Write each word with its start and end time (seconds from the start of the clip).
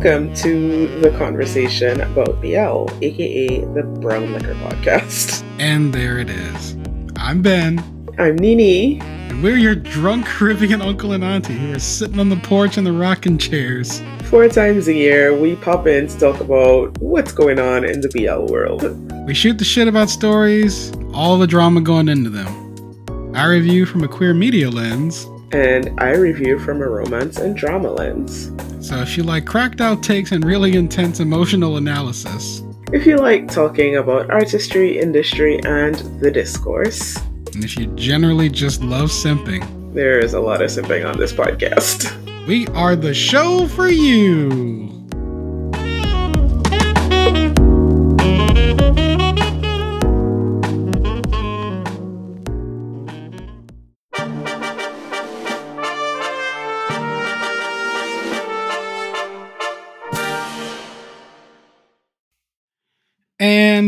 Welcome 0.00 0.32
to 0.34 1.00
the 1.00 1.10
conversation 1.18 2.00
about 2.00 2.40
BL, 2.40 2.86
aka 3.04 3.64
the 3.64 3.82
Brown 4.00 4.32
Liquor 4.32 4.54
Podcast. 4.54 5.42
And 5.58 5.92
there 5.92 6.20
it 6.20 6.30
is. 6.30 6.76
I'm 7.16 7.42
Ben. 7.42 7.82
I'm 8.16 8.36
Nini. 8.36 9.00
And 9.00 9.42
we're 9.42 9.56
your 9.56 9.74
drunk 9.74 10.24
Caribbean 10.24 10.82
uncle 10.82 11.14
and 11.14 11.24
auntie 11.24 11.54
who 11.54 11.74
are 11.74 11.80
sitting 11.80 12.20
on 12.20 12.28
the 12.28 12.36
porch 12.36 12.78
in 12.78 12.84
the 12.84 12.92
rocking 12.92 13.38
chairs. 13.38 14.00
Four 14.26 14.46
times 14.46 14.86
a 14.86 14.94
year, 14.94 15.36
we 15.36 15.56
pop 15.56 15.88
in 15.88 16.06
to 16.06 16.16
talk 16.16 16.38
about 16.38 16.96
what's 16.98 17.32
going 17.32 17.58
on 17.58 17.84
in 17.84 18.00
the 18.00 18.08
BL 18.10 18.52
world. 18.52 18.84
We 19.26 19.34
shoot 19.34 19.58
the 19.58 19.64
shit 19.64 19.88
about 19.88 20.10
stories, 20.10 20.92
all 21.12 21.38
the 21.38 21.48
drama 21.48 21.80
going 21.80 22.08
into 22.08 22.30
them. 22.30 23.34
I 23.34 23.46
review 23.46 23.84
from 23.84 24.04
a 24.04 24.08
queer 24.08 24.32
media 24.32 24.70
lens. 24.70 25.26
And 25.50 25.92
I 26.00 26.12
review 26.12 26.60
from 26.60 26.82
a 26.82 26.88
romance 26.88 27.38
and 27.38 27.56
drama 27.56 27.90
lens. 27.90 28.52
So 28.80 28.96
if 28.98 29.16
you 29.16 29.24
like 29.24 29.44
cracked 29.44 29.80
out 29.80 30.02
takes 30.02 30.32
and 30.32 30.44
really 30.44 30.76
intense 30.76 31.20
emotional 31.20 31.76
analysis, 31.78 32.62
if 32.92 33.06
you 33.06 33.16
like 33.16 33.50
talking 33.50 33.96
about 33.96 34.30
artistry, 34.30 34.98
industry, 34.98 35.60
and 35.64 35.96
the 36.20 36.30
discourse, 36.30 37.16
and 37.54 37.64
if 37.64 37.76
you 37.76 37.86
generally 37.96 38.48
just 38.48 38.82
love 38.82 39.10
simping, 39.10 39.94
there 39.94 40.18
is 40.18 40.34
a 40.34 40.40
lot 40.40 40.62
of 40.62 40.70
simping 40.70 41.08
on 41.08 41.18
this 41.18 41.32
podcast. 41.32 42.14
We 42.46 42.66
are 42.68 42.94
the 42.94 43.12
show 43.12 43.66
for 43.68 43.88
you. 43.88 44.97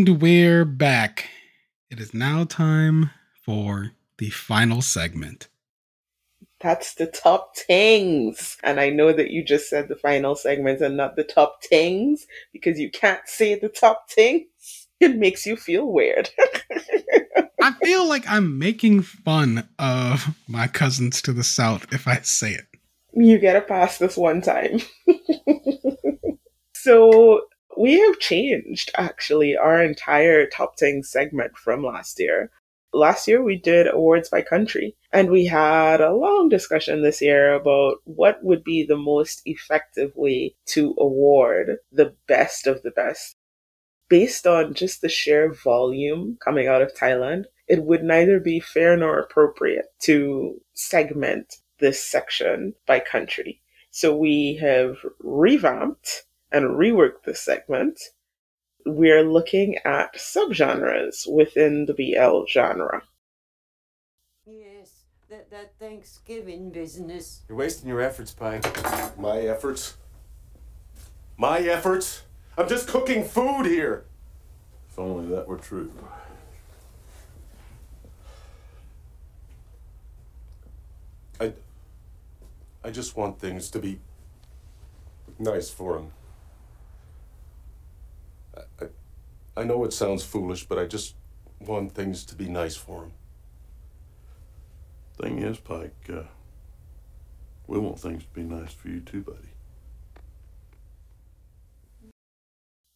And 0.00 0.22
we're 0.22 0.64
back. 0.64 1.28
It 1.90 2.00
is 2.00 2.14
now 2.14 2.44
time 2.44 3.10
for 3.44 3.92
the 4.16 4.30
final 4.30 4.80
segment. 4.80 5.48
That's 6.58 6.94
the 6.94 7.06
top 7.06 7.54
tings. 7.54 8.56
And 8.62 8.80
I 8.80 8.88
know 8.88 9.12
that 9.12 9.28
you 9.28 9.44
just 9.44 9.68
said 9.68 9.88
the 9.88 9.96
final 9.96 10.36
segment 10.36 10.80
and 10.80 10.96
not 10.96 11.16
the 11.16 11.22
top 11.22 11.60
tings 11.60 12.26
because 12.50 12.80
you 12.80 12.90
can't 12.90 13.20
say 13.26 13.56
the 13.56 13.68
top 13.68 14.08
things. 14.08 14.46
It 15.00 15.16
makes 15.16 15.44
you 15.44 15.56
feel 15.56 15.84
weird. 15.84 16.30
I 17.62 17.72
feel 17.84 18.08
like 18.08 18.24
I'm 18.26 18.58
making 18.58 19.02
fun 19.02 19.68
of 19.78 20.34
my 20.48 20.66
cousins 20.66 21.20
to 21.22 21.34
the 21.34 21.44
south 21.44 21.92
if 21.92 22.08
I 22.08 22.20
say 22.22 22.52
it. 22.52 22.66
You 23.12 23.38
get 23.38 23.56
a 23.56 23.60
pass 23.60 23.98
this 23.98 24.16
one 24.16 24.40
time. 24.40 24.80
so 26.74 27.42
we 27.76 27.98
have 28.00 28.18
changed 28.18 28.90
actually 28.96 29.56
our 29.56 29.82
entire 29.82 30.46
top 30.46 30.76
10 30.76 31.02
segment 31.02 31.56
from 31.56 31.84
last 31.84 32.18
year. 32.18 32.50
Last 32.92 33.28
year 33.28 33.42
we 33.42 33.56
did 33.56 33.86
awards 33.86 34.28
by 34.28 34.42
country 34.42 34.96
and 35.12 35.30
we 35.30 35.46
had 35.46 36.00
a 36.00 36.14
long 36.14 36.48
discussion 36.48 37.02
this 37.02 37.22
year 37.22 37.54
about 37.54 37.98
what 38.04 38.42
would 38.42 38.64
be 38.64 38.84
the 38.84 38.96
most 38.96 39.42
effective 39.44 40.12
way 40.16 40.54
to 40.66 40.94
award 40.98 41.76
the 41.92 42.14
best 42.26 42.66
of 42.66 42.82
the 42.82 42.90
best. 42.90 43.36
Based 44.08 44.46
on 44.46 44.74
just 44.74 45.02
the 45.02 45.08
sheer 45.08 45.52
volume 45.52 46.36
coming 46.44 46.66
out 46.66 46.82
of 46.82 46.94
Thailand, 46.94 47.44
it 47.68 47.84
would 47.84 48.02
neither 48.02 48.40
be 48.40 48.58
fair 48.58 48.96
nor 48.96 49.20
appropriate 49.20 49.86
to 50.00 50.60
segment 50.74 51.58
this 51.78 52.04
section 52.04 52.74
by 52.86 52.98
country. 52.98 53.62
So 53.92 54.16
we 54.16 54.56
have 54.60 54.96
revamped 55.20 56.24
and 56.52 56.76
rework 56.76 57.22
this 57.24 57.40
segment, 57.40 58.00
we're 58.86 59.22
looking 59.22 59.76
at 59.84 60.14
subgenres 60.14 61.30
within 61.30 61.86
the 61.86 61.94
BL 61.94 62.46
genre. 62.48 63.02
Yes, 64.46 65.04
that, 65.28 65.50
that 65.50 65.78
Thanksgiving 65.78 66.70
business. 66.70 67.42
You're 67.48 67.58
wasting 67.58 67.88
your 67.88 68.00
efforts, 68.00 68.32
Pike. 68.32 68.64
My 69.18 69.40
efforts? 69.40 69.96
My 71.36 71.60
efforts? 71.60 72.22
I'm 72.58 72.68
just 72.68 72.88
cooking 72.88 73.24
food 73.24 73.66
here! 73.66 74.04
If 74.90 74.98
only 74.98 75.34
that 75.34 75.46
were 75.46 75.58
true. 75.58 75.92
I. 81.40 81.52
I 82.82 82.90
just 82.90 83.16
want 83.16 83.38
things 83.38 83.70
to 83.70 83.78
be 83.78 84.00
nice 85.38 85.70
for 85.70 85.98
him. 85.98 86.12
I, 88.56 88.86
I 89.56 89.64
know 89.64 89.84
it 89.84 89.92
sounds 89.92 90.24
foolish, 90.24 90.66
but 90.66 90.78
I 90.78 90.86
just 90.86 91.14
want 91.60 91.92
things 91.92 92.24
to 92.26 92.34
be 92.34 92.48
nice 92.48 92.76
for 92.76 93.04
him. 93.04 93.12
Thing 95.20 95.38
is, 95.38 95.58
Pike, 95.58 96.08
uh, 96.08 96.22
we 97.66 97.78
want 97.78 98.00
things 98.00 98.24
to 98.24 98.30
be 98.30 98.42
nice 98.42 98.72
for 98.72 98.88
you 98.88 99.00
too, 99.00 99.22
buddy. 99.22 99.38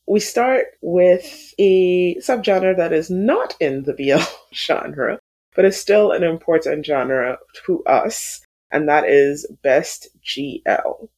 We 0.06 0.20
start 0.20 0.66
with 0.81 1.54
a 1.59 2.16
subgenre 2.16 2.76
that 2.76 2.93
is 2.93 3.10
not 3.10 3.54
in 3.60 3.84
the 3.84 3.94
BL 3.94 4.22
genre, 4.54 5.19
but 5.54 5.64
is 5.64 5.81
still 5.81 6.12
an 6.12 6.22
important 6.22 6.84
genre 6.84 7.38
to 7.66 7.84
us, 7.84 8.44
and 8.70 8.88
that 8.88 9.04
is 9.09 9.47
Best 9.62 10.09
GL. 10.25 11.09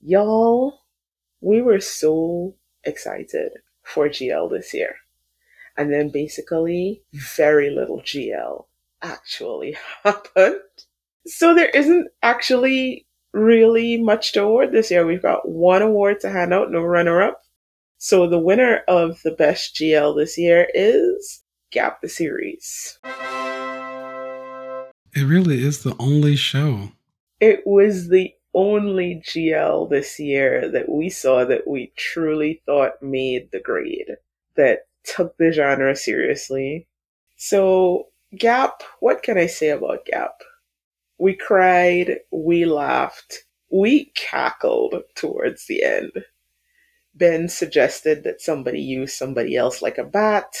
Y'all, 0.00 0.80
we 1.40 1.62
were 1.62 1.80
so 1.80 2.54
excited 2.84 3.52
for 3.92 4.08
GL 4.08 4.50
this 4.50 4.72
year. 4.74 4.96
And 5.76 5.92
then 5.92 6.10
basically, 6.10 7.02
very 7.12 7.70
little 7.70 8.00
GL 8.00 8.66
actually 9.02 9.76
happened. 10.04 10.60
So 11.26 11.54
there 11.54 11.70
isn't 11.70 12.08
actually 12.22 13.06
really 13.32 13.96
much 14.00 14.32
to 14.32 14.42
award 14.42 14.72
this 14.72 14.90
year. 14.90 15.06
We've 15.06 15.22
got 15.22 15.48
one 15.48 15.82
award 15.82 16.20
to 16.20 16.30
hand 16.30 16.52
out, 16.52 16.70
no 16.70 16.82
runner 16.82 17.22
up. 17.22 17.42
So 17.98 18.26
the 18.26 18.38
winner 18.38 18.80
of 18.88 19.22
the 19.22 19.30
best 19.30 19.76
GL 19.76 20.16
this 20.16 20.36
year 20.36 20.66
is 20.74 21.42
Gap 21.70 22.00
the 22.02 22.08
Series. 22.08 22.98
It 25.14 25.24
really 25.24 25.64
is 25.64 25.82
the 25.82 25.94
only 25.98 26.36
show. 26.36 26.92
It 27.38 27.62
was 27.66 28.08
the 28.08 28.34
only 28.54 29.22
GL 29.24 29.88
this 29.88 30.18
year 30.18 30.68
that 30.70 30.88
we 30.88 31.08
saw 31.08 31.44
that 31.44 31.66
we 31.66 31.92
truly 31.96 32.62
thought 32.66 33.02
made 33.02 33.50
the 33.50 33.60
grade, 33.60 34.16
that 34.56 34.86
took 35.04 35.36
the 35.36 35.52
genre 35.52 35.96
seriously. 35.96 36.86
So, 37.36 38.08
Gap, 38.36 38.82
what 39.00 39.22
can 39.22 39.38
I 39.38 39.46
say 39.46 39.70
about 39.70 40.06
Gap? 40.06 40.42
We 41.18 41.34
cried, 41.34 42.20
we 42.30 42.64
laughed, 42.64 43.44
we 43.70 44.12
cackled 44.14 44.94
towards 45.14 45.66
the 45.66 45.82
end. 45.82 46.24
Ben 47.14 47.48
suggested 47.48 48.24
that 48.24 48.40
somebody 48.40 48.80
use 48.80 49.14
somebody 49.14 49.56
else 49.56 49.82
like 49.82 49.98
a 49.98 50.04
bat. 50.04 50.54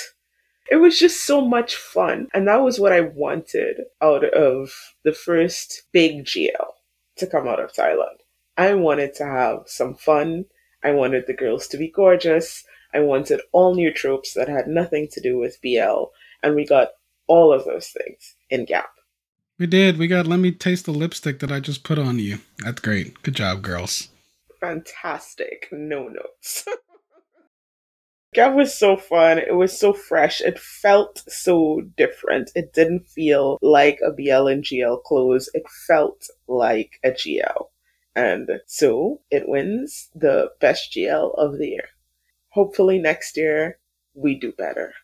It 0.70 0.76
was 0.76 0.98
just 0.98 1.24
so 1.24 1.40
much 1.40 1.74
fun. 1.74 2.28
And 2.32 2.46
that 2.46 2.62
was 2.62 2.78
what 2.78 2.92
I 2.92 3.00
wanted 3.00 3.80
out 4.00 4.24
of 4.24 4.70
the 5.02 5.12
first 5.12 5.82
big 5.92 6.24
GL 6.24 6.72
to 7.16 7.26
come 7.26 7.46
out 7.46 7.60
of 7.60 7.72
Thailand. 7.72 8.18
I 8.56 8.74
wanted 8.74 9.14
to 9.14 9.24
have 9.24 9.62
some 9.66 9.94
fun. 9.94 10.46
I 10.82 10.92
wanted 10.92 11.26
the 11.26 11.34
girls 11.34 11.66
to 11.68 11.78
be 11.78 11.88
gorgeous. 11.88 12.64
I 12.94 13.00
wanted 13.00 13.40
all 13.52 13.74
new 13.74 13.92
tropes 13.92 14.34
that 14.34 14.48
had 14.48 14.66
nothing 14.66 15.08
to 15.12 15.20
do 15.20 15.38
with 15.38 15.60
BL. 15.62 16.04
And 16.42 16.54
we 16.54 16.66
got 16.66 16.88
all 17.26 17.52
of 17.52 17.64
those 17.64 17.88
things 17.88 18.34
in 18.50 18.64
Gap. 18.64 18.90
We 19.58 19.66
did. 19.66 19.96
We 19.96 20.08
got 20.08 20.26
Let 20.26 20.40
Me 20.40 20.50
Taste 20.50 20.86
the 20.86 20.92
Lipstick 20.92 21.38
that 21.38 21.52
I 21.52 21.60
just 21.60 21.84
put 21.84 21.98
on 21.98 22.18
you. 22.18 22.38
That's 22.58 22.80
great. 22.80 23.22
Good 23.22 23.34
job, 23.34 23.62
girls. 23.62 24.08
Fantastic. 24.60 25.68
No 25.70 26.08
notes. 26.08 26.66
Gap 28.34 28.54
was 28.54 28.72
so 28.72 28.96
fun. 28.96 29.36
It 29.36 29.54
was 29.56 29.78
so 29.78 29.92
fresh. 29.92 30.40
It 30.40 30.58
felt 30.58 31.22
so 31.28 31.82
different. 31.98 32.50
It 32.54 32.72
didn't 32.72 33.06
feel 33.06 33.58
like 33.60 33.98
a 34.02 34.10
BL 34.10 34.46
and 34.46 34.64
GL 34.64 35.02
close. 35.02 35.50
It 35.52 35.64
felt 35.86 36.28
like 36.48 36.98
a 37.04 37.10
GL. 37.10 37.66
And 38.16 38.48
so 38.66 39.20
it 39.30 39.48
wins 39.48 40.08
the 40.14 40.50
best 40.60 40.92
GL 40.92 41.34
of 41.36 41.58
the 41.58 41.68
year. 41.68 41.88
Hopefully 42.50 42.98
next 42.98 43.36
year 43.36 43.78
we 44.14 44.34
do 44.34 44.52
better. 44.52 44.94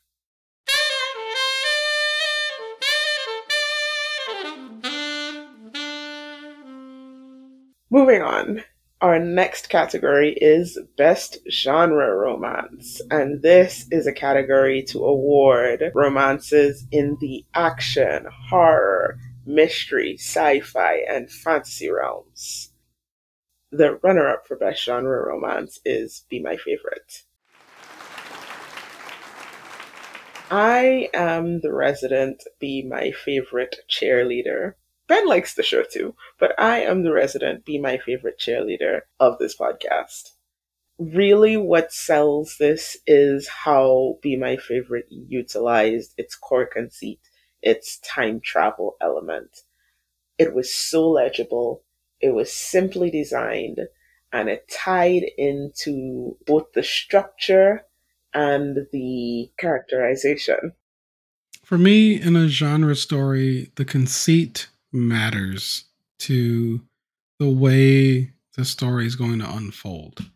Moving 7.90 8.22
on. 8.22 8.64
Our 9.00 9.20
next 9.20 9.68
category 9.68 10.32
is 10.32 10.76
Best 10.96 11.38
Genre 11.48 12.16
Romance, 12.16 13.00
and 13.12 13.40
this 13.42 13.86
is 13.92 14.08
a 14.08 14.12
category 14.12 14.82
to 14.88 15.04
award 15.04 15.92
romances 15.94 16.84
in 16.90 17.16
the 17.20 17.44
action, 17.54 18.26
horror, 18.48 19.20
mystery, 19.46 20.14
sci 20.18 20.58
fi, 20.62 21.04
and 21.08 21.30
fantasy 21.30 21.88
realms. 21.88 22.72
the 23.70 24.00
runner 24.02 24.28
up 24.28 24.48
for 24.48 24.56
Best 24.56 24.82
Genre 24.84 25.24
Romance 25.24 25.78
is 25.84 26.24
Be 26.28 26.40
My 26.40 26.56
Favorite. 26.56 27.22
I 30.50 31.08
am 31.14 31.60
the 31.60 31.72
resident 31.72 32.42
Be 32.58 32.82
My 32.82 33.12
Favorite 33.12 33.76
cheerleader. 33.88 34.74
Ben 35.08 35.26
likes 35.26 35.54
the 35.54 35.62
show 35.62 35.82
too, 35.82 36.14
but 36.38 36.54
I 36.58 36.80
am 36.80 37.02
the 37.02 37.12
resident 37.12 37.64
Be 37.64 37.78
My 37.78 37.98
Favorite 37.98 38.38
cheerleader 38.38 39.00
of 39.18 39.38
this 39.38 39.56
podcast 39.56 40.32
really 40.98 41.56
what 41.56 41.92
sells 41.92 42.56
this 42.58 42.96
is 43.06 43.48
how 43.48 44.18
Be 44.20 44.36
My 44.36 44.56
Favorite 44.56 45.06
utilized 45.08 46.14
its 46.16 46.34
core 46.34 46.66
conceit, 46.66 47.20
its 47.62 47.98
time 47.98 48.40
travel 48.40 48.96
element. 49.00 49.62
It 50.38 50.54
was 50.54 50.74
so 50.74 51.08
legible, 51.08 51.84
it 52.20 52.30
was 52.30 52.52
simply 52.52 53.10
designed, 53.10 53.80
and 54.32 54.48
it 54.48 54.68
tied 54.70 55.24
into 55.36 56.36
both 56.46 56.72
the 56.74 56.82
structure 56.82 57.82
and 58.34 58.86
the 58.92 59.50
characterization. 59.58 60.72
For 61.64 61.78
me, 61.78 62.20
in 62.20 62.34
a 62.34 62.48
genre 62.48 62.94
story, 62.94 63.70
the 63.76 63.84
conceit 63.84 64.68
matters 64.92 65.84
to 66.20 66.80
the 67.38 67.48
way 67.48 68.32
the 68.56 68.64
story 68.64 69.06
is 69.06 69.16
going 69.16 69.38
to 69.38 69.50
unfold 69.50 70.30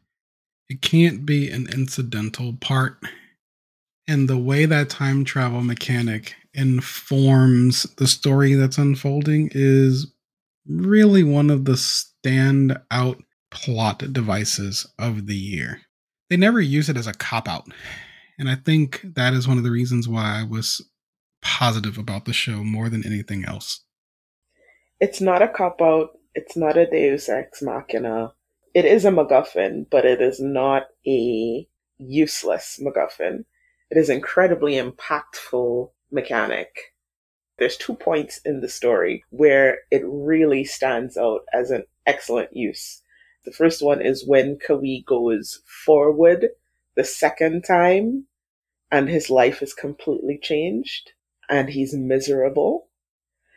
it 0.72 0.80
can't 0.80 1.26
be 1.26 1.50
an 1.50 1.68
incidental 1.70 2.54
part. 2.54 2.96
And 4.08 4.26
the 4.26 4.38
way 4.38 4.64
that 4.64 4.88
time 4.88 5.22
travel 5.22 5.60
mechanic 5.60 6.34
informs 6.54 7.82
the 7.96 8.06
story 8.06 8.54
that's 8.54 8.78
unfolding 8.78 9.50
is 9.52 10.10
really 10.66 11.22
one 11.22 11.50
of 11.50 11.66
the 11.66 11.72
standout 11.72 13.20
plot 13.50 14.12
devices 14.14 14.86
of 14.98 15.26
the 15.26 15.36
year. 15.36 15.82
They 16.30 16.38
never 16.38 16.60
use 16.60 16.88
it 16.88 16.96
as 16.96 17.06
a 17.06 17.12
cop 17.12 17.46
out. 17.46 17.68
And 18.38 18.48
I 18.48 18.54
think 18.54 19.02
that 19.04 19.34
is 19.34 19.46
one 19.46 19.58
of 19.58 19.64
the 19.64 19.70
reasons 19.70 20.08
why 20.08 20.40
I 20.40 20.42
was 20.42 20.80
positive 21.42 21.98
about 21.98 22.24
the 22.24 22.32
show 22.32 22.64
more 22.64 22.88
than 22.88 23.04
anything 23.04 23.44
else. 23.44 23.84
It's 25.04 25.20
not 25.20 25.42
a 25.42 25.48
cop 25.48 25.82
out, 25.82 26.10
it's 26.34 26.56
not 26.56 26.76
a 26.76 26.86
deus 26.86 27.28
ex 27.28 27.60
machina 27.60 28.32
it 28.74 28.84
is 28.84 29.04
a 29.04 29.10
MacGuffin, 29.10 29.86
but 29.90 30.04
it 30.04 30.20
is 30.22 30.40
not 30.40 30.84
a 31.06 31.68
useless 31.98 32.80
MacGuffin. 32.82 33.44
It 33.90 33.98
is 33.98 34.08
incredibly 34.08 34.74
impactful 34.74 35.90
mechanic. 36.10 36.94
There's 37.58 37.76
two 37.76 37.94
points 37.94 38.40
in 38.44 38.60
the 38.60 38.68
story 38.68 39.24
where 39.28 39.80
it 39.90 40.02
really 40.06 40.64
stands 40.64 41.18
out 41.18 41.42
as 41.52 41.70
an 41.70 41.84
excellent 42.06 42.56
use. 42.56 43.02
The 43.44 43.52
first 43.52 43.82
one 43.82 44.00
is 44.00 44.26
when 44.26 44.58
Kawi 44.58 45.04
goes 45.06 45.60
forward 45.84 46.48
the 46.94 47.04
second 47.04 47.62
time 47.62 48.26
and 48.90 49.08
his 49.08 49.28
life 49.28 49.62
is 49.62 49.74
completely 49.74 50.38
changed 50.42 51.12
and 51.48 51.68
he's 51.68 51.92
miserable. 51.94 52.88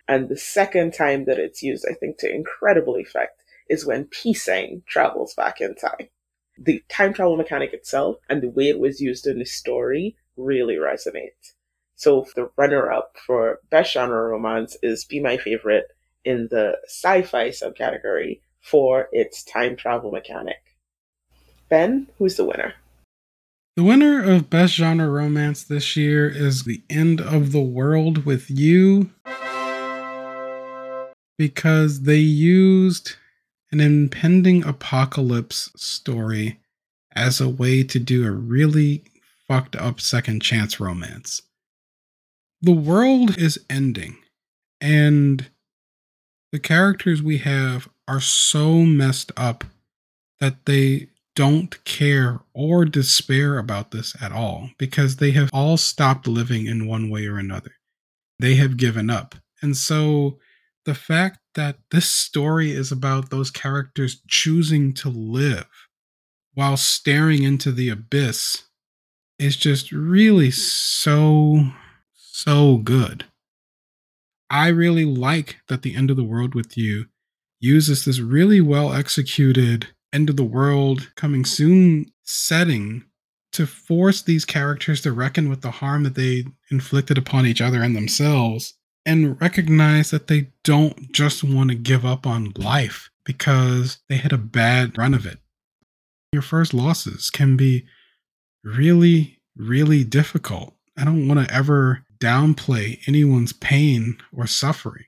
And 0.07 0.30
the 0.30 0.38
second 0.38 0.94
time 0.94 1.25
that 1.25 1.40
it's 1.40 1.63
used, 1.63 1.86
I 1.90 1.94
think, 1.94 2.18
to 2.19 2.34
incredible 2.34 2.96
effect 2.98 3.44
is 3.69 3.86
when 3.86 4.06
Pisang 4.06 4.86
travels 4.86 5.34
back 5.34 5.62
in 5.62 5.75
time. 5.75 6.10
The 6.57 6.84
time 6.90 7.13
travel 7.13 7.36
mechanic 7.38 7.74
itself 7.74 8.18
and 8.30 8.42
the 8.42 8.50
way 8.50 8.69
it 8.69 8.80
was 8.80 9.02
used 9.02 9.25
in 9.25 9.40
the 9.40 9.46
story 9.46 10.16
really 10.38 10.75
resonate. 10.75 11.54
So 11.96 12.28
the 12.36 12.50
runner 12.57 12.92
up 12.92 13.16
for 13.25 13.60
best 13.69 13.94
genre 13.94 14.30
romance 14.30 14.78
is 14.84 15.06
Be 15.06 15.19
My 15.19 15.38
Favorite 15.38 15.88
in 16.24 16.48
the 16.51 16.78
sci-fi 16.86 17.50
subcategory 17.50 18.42
for 18.62 19.10
its 19.12 19.44
time 19.44 19.75
travel 19.75 20.12
mechanic. 20.12 20.78
Ben, 21.69 22.08
who's 22.18 22.36
the 22.36 22.46
winner? 22.46 22.74
The 23.75 23.84
winner 23.84 24.24
of 24.24 24.50
Best 24.50 24.75
Genre 24.75 25.10
Romance 25.10 25.63
this 25.63 25.98
year 25.98 26.30
is 26.30 26.63
The 26.63 26.81
End 26.90 27.19
of 27.19 27.51
the 27.51 27.62
World 27.62 28.25
with 28.25 28.50
You 28.50 29.12
because 31.38 32.02
they 32.04 32.18
used 32.18 33.16
an 33.72 33.80
impending 33.80 34.64
apocalypse 34.64 35.72
story 35.76 36.60
as 37.16 37.42
a 37.42 37.50
way 37.50 37.84
to 37.84 38.00
do 38.00 38.26
a 38.26 38.32
really 38.32 39.04
fucked 39.48 39.76
up 39.76 40.00
second 40.00 40.42
chance 40.42 40.80
romance. 40.80 41.42
The 42.62 42.72
world 42.72 43.38
is 43.38 43.60
ending, 43.70 44.18
and 44.82 45.48
the 46.52 46.60
characters 46.60 47.22
we 47.22 47.40
have 47.40 47.90
are 48.08 48.22
so 48.22 48.84
messed 48.84 49.32
up 49.36 49.64
that 50.40 50.66
they 50.66 51.10
don't 51.36 51.84
care 51.84 52.40
or 52.54 52.86
despair 52.86 53.58
about 53.58 53.92
this 53.92 54.16
at 54.22 54.32
all 54.32 54.70
because 54.78 55.18
they 55.18 55.32
have 55.32 55.50
all 55.52 55.76
stopped 55.76 56.28
living 56.28 56.66
in 56.66 56.88
one 56.88 57.10
way 57.10 57.26
or 57.28 57.38
another. 57.38 57.72
They 58.40 58.56
have 58.56 58.78
given 58.78 59.10
up. 59.10 59.36
And 59.62 59.76
so 59.76 60.40
the 60.86 60.96
fact 60.96 61.40
that 61.56 61.78
this 61.92 62.10
story 62.10 62.72
is 62.72 62.92
about 62.92 63.30
those 63.30 63.50
characters 63.50 64.22
choosing 64.28 64.94
to 64.94 65.10
live 65.10 65.68
while 66.54 66.78
staring 66.78 67.44
into 67.44 67.72
the 67.72 67.90
abyss 67.90 68.64
is 69.38 69.58
just 69.58 69.92
really 69.92 70.52
so, 70.52 71.72
so 72.14 72.78
good. 72.78 73.26
I 74.50 74.68
really 74.68 75.06
like 75.06 75.58
that 75.68 75.82
the 75.82 75.96
end 75.96 76.12
of 76.12 76.18
the 76.18 76.24
world 76.24 76.56
with 76.56 76.78
you 76.78 77.06
uses 77.60 78.06
this 78.06 78.20
really 78.20 78.62
well 78.62 78.94
executed 78.94 79.88
end 80.14 80.30
of 80.30 80.38
the 80.38 80.44
world 80.44 81.12
coming 81.16 81.44
soon 81.44 82.06
setting 82.24 83.04
to 83.52 83.66
force 83.66 84.22
these 84.22 84.46
characters 84.46 85.02
to 85.02 85.12
reckon 85.12 85.50
with 85.50 85.62
the 85.62 85.72
harm 85.72 86.04
that 86.04 86.16
they 86.16 86.46
inflicted 86.70 87.18
upon 87.18 87.46
each 87.46 87.60
other 87.60 87.82
and 87.82 87.96
themselves 87.96 88.76
and 89.06 89.40
recognize 89.40 90.12
that 90.12 90.28
they 90.28 90.48
don't 90.63 91.12
just 91.12 91.44
want 91.44 91.69
to 91.69 91.75
give 91.75 92.06
up 92.06 92.25
on 92.25 92.54
life 92.57 93.10
because 93.24 94.00
they 94.10 94.18
had 94.18 94.34
a 94.34 94.38
bad 94.38 94.98
run 94.98 95.13
of 95.13 95.25
it. 95.25 95.39
Your 96.34 96.41
first 96.41 96.74
losses 96.74 97.30
can 97.30 97.56
be 97.56 97.86
really, 98.63 99.39
really 99.56 100.03
difficult. 100.03 100.74
I 100.98 101.06
don't 101.06 101.27
want 101.27 101.48
to 101.48 101.53
ever 101.53 102.03
downplay 102.20 103.00
anyone's 103.08 103.53
pain 103.53 104.18
or 104.36 104.48
suffering, 104.48 105.06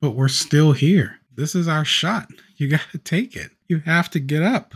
but 0.00 0.10
we're 0.10 0.28
still 0.28 0.72
here. 0.72 1.16
This 1.34 1.54
is 1.54 1.68
our 1.68 1.84
shot. 1.84 2.28
You 2.56 2.68
got 2.76 2.86
to 2.92 2.98
take 2.98 3.36
it. 3.36 3.50
You 3.68 3.80
have 3.80 4.10
to 4.10 4.20
get 4.20 4.42
up. 4.42 4.74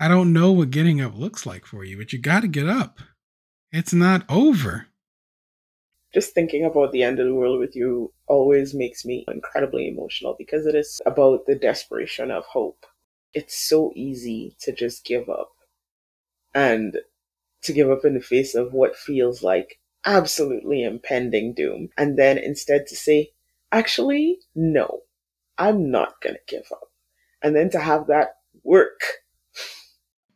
I 0.00 0.08
don't 0.08 0.32
know 0.32 0.52
what 0.52 0.70
getting 0.70 1.00
up 1.00 1.16
looks 1.16 1.44
like 1.44 1.66
for 1.66 1.84
you, 1.84 1.96
but 1.96 2.12
you 2.12 2.20
got 2.20 2.40
to 2.40 2.48
get 2.48 2.68
up. 2.68 3.00
It's 3.72 3.92
not 3.92 4.24
over 4.28 4.87
just 6.12 6.34
thinking 6.34 6.64
about 6.64 6.92
the 6.92 7.02
end 7.02 7.18
of 7.18 7.26
the 7.26 7.34
world 7.34 7.58
with 7.58 7.76
you 7.76 8.12
always 8.26 8.74
makes 8.74 9.04
me 9.04 9.24
incredibly 9.28 9.88
emotional 9.88 10.34
because 10.38 10.66
it 10.66 10.74
is 10.74 11.00
about 11.04 11.46
the 11.46 11.54
desperation 11.54 12.30
of 12.30 12.44
hope. 12.44 12.86
It's 13.34 13.56
so 13.56 13.92
easy 13.94 14.56
to 14.60 14.72
just 14.72 15.04
give 15.04 15.28
up 15.28 15.50
and 16.54 16.96
to 17.62 17.72
give 17.72 17.90
up 17.90 18.04
in 18.04 18.14
the 18.14 18.20
face 18.20 18.54
of 18.54 18.72
what 18.72 18.96
feels 18.96 19.42
like 19.42 19.78
absolutely 20.06 20.82
impending 20.82 21.52
doom. 21.54 21.90
And 21.98 22.18
then 22.18 22.38
instead 22.38 22.86
to 22.86 22.96
say, 22.96 23.32
actually, 23.70 24.38
no, 24.54 25.00
I'm 25.58 25.90
not 25.90 26.20
going 26.22 26.36
to 26.36 26.54
give 26.54 26.66
up. 26.72 26.88
And 27.42 27.54
then 27.54 27.70
to 27.70 27.80
have 27.80 28.06
that 28.06 28.36
work. 28.64 29.00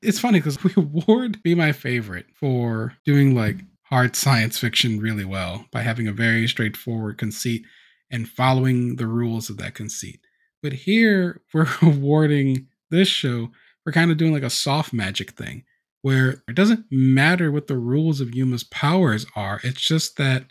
It's 0.03 0.19
funny 0.19 0.41
because 0.41 0.63
we 0.65 0.73
award 0.77 1.43
Be 1.43 1.55
My 1.55 1.73
Favorite 1.73 2.27
for 2.35 2.95
doing 3.05 3.35
like 3.35 3.57
hard 3.93 4.17
science 4.17 4.57
fiction 4.57 4.99
really 5.01 5.25
well 5.25 5.67
by 5.71 5.83
having 5.83 6.09
a 6.09 6.13
very 6.13 6.49
straightforward 6.49 7.19
conceit 7.19 7.63
and 8.11 8.27
following 8.27 8.97
the 8.97 9.07
rules 9.07 9.51
of 9.51 9.59
that 9.59 9.75
conceit. 9.75 10.19
But 10.63 10.73
here 10.73 11.43
we're 11.53 11.69
awarding 11.83 12.69
this 12.91 13.09
show, 13.09 13.51
we're 13.85 13.93
kind 13.93 14.11
of 14.11 14.17
doing 14.17 14.33
like 14.33 14.45
a 14.45 14.49
soft 14.49 14.95
magic 14.95 15.33
thing 15.33 15.65
where 16.01 16.43
it 16.49 16.55
doesn't 16.55 16.87
matter 16.91 17.53
what 17.53 17.67
the 17.67 17.77
rules 17.77 18.23
of 18.23 18.35
Yuma's 18.35 18.65
powers 18.65 19.27
are. 19.37 19.61
It's 19.63 19.83
just 19.83 20.17
that 20.17 20.47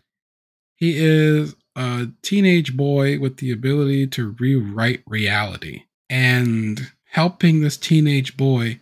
he 0.76 0.94
is 0.98 1.56
a 1.76 2.10
teenage 2.22 2.78
boy 2.78 3.18
with 3.18 3.38
the 3.38 3.52
ability 3.52 4.06
to 4.06 4.36
rewrite 4.40 5.02
reality 5.08 5.86
and 6.12 6.92
helping 7.06 7.62
this 7.62 7.76
teenage 7.76 8.38
boy 8.38 8.80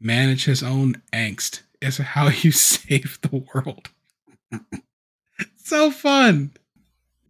manage 0.00 0.46
his 0.46 0.62
own 0.62 1.02
angst 1.12 1.60
is 1.82 1.98
how 1.98 2.28
you 2.28 2.52
save 2.52 3.18
the 3.20 3.44
world. 3.52 3.90
so 5.56 5.90
fun. 5.90 6.52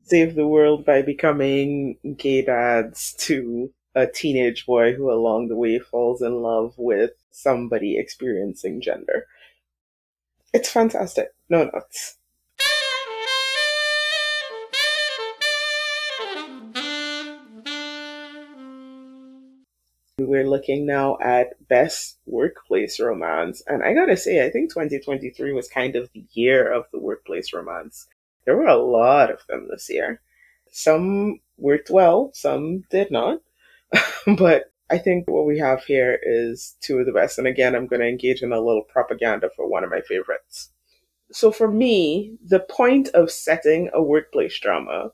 Save 0.04 0.34
the 0.34 0.46
world 0.46 0.84
by 0.84 1.02
becoming 1.02 1.98
gay 2.16 2.42
dads 2.42 3.14
to 3.18 3.72
a 3.94 4.06
teenage 4.06 4.64
boy 4.66 4.94
who 4.94 5.10
along 5.10 5.48
the 5.48 5.56
way 5.56 5.78
falls 5.78 6.22
in 6.22 6.42
love 6.42 6.74
with 6.76 7.12
somebody 7.30 7.98
experiencing 7.98 8.80
gender. 8.80 9.26
It's 10.54 10.70
fantastic. 10.70 11.28
No 11.48 11.64
notes. 11.64 12.17
We're 20.28 20.48
looking 20.48 20.86
now 20.86 21.16
at 21.20 21.68
best 21.68 22.18
workplace 22.26 23.00
romance. 23.00 23.62
And 23.66 23.82
I 23.82 23.94
gotta 23.94 24.16
say, 24.16 24.44
I 24.44 24.50
think 24.50 24.70
2023 24.70 25.52
was 25.52 25.68
kind 25.68 25.96
of 25.96 26.10
the 26.12 26.24
year 26.32 26.70
of 26.70 26.84
the 26.92 27.00
workplace 27.00 27.52
romance. 27.52 28.06
There 28.44 28.56
were 28.56 28.66
a 28.66 28.76
lot 28.76 29.30
of 29.30 29.40
them 29.48 29.68
this 29.70 29.88
year. 29.90 30.20
Some 30.70 31.40
worked 31.56 31.90
well, 31.90 32.30
some 32.34 32.84
did 32.90 33.10
not. 33.10 33.40
but 34.38 34.72
I 34.90 34.98
think 34.98 35.28
what 35.28 35.46
we 35.46 35.58
have 35.58 35.84
here 35.84 36.18
is 36.22 36.76
two 36.80 36.98
of 36.98 37.06
the 37.06 37.12
best. 37.12 37.38
And 37.38 37.46
again, 37.46 37.74
I'm 37.74 37.86
going 37.86 38.00
to 38.00 38.08
engage 38.08 38.42
in 38.42 38.52
a 38.52 38.60
little 38.60 38.82
propaganda 38.82 39.50
for 39.54 39.68
one 39.68 39.84
of 39.84 39.90
my 39.90 40.00
favorites. 40.00 40.70
So 41.30 41.50
for 41.50 41.70
me, 41.70 42.36
the 42.42 42.60
point 42.60 43.08
of 43.08 43.30
setting 43.30 43.90
a 43.92 44.02
workplace 44.02 44.58
drama 44.58 45.10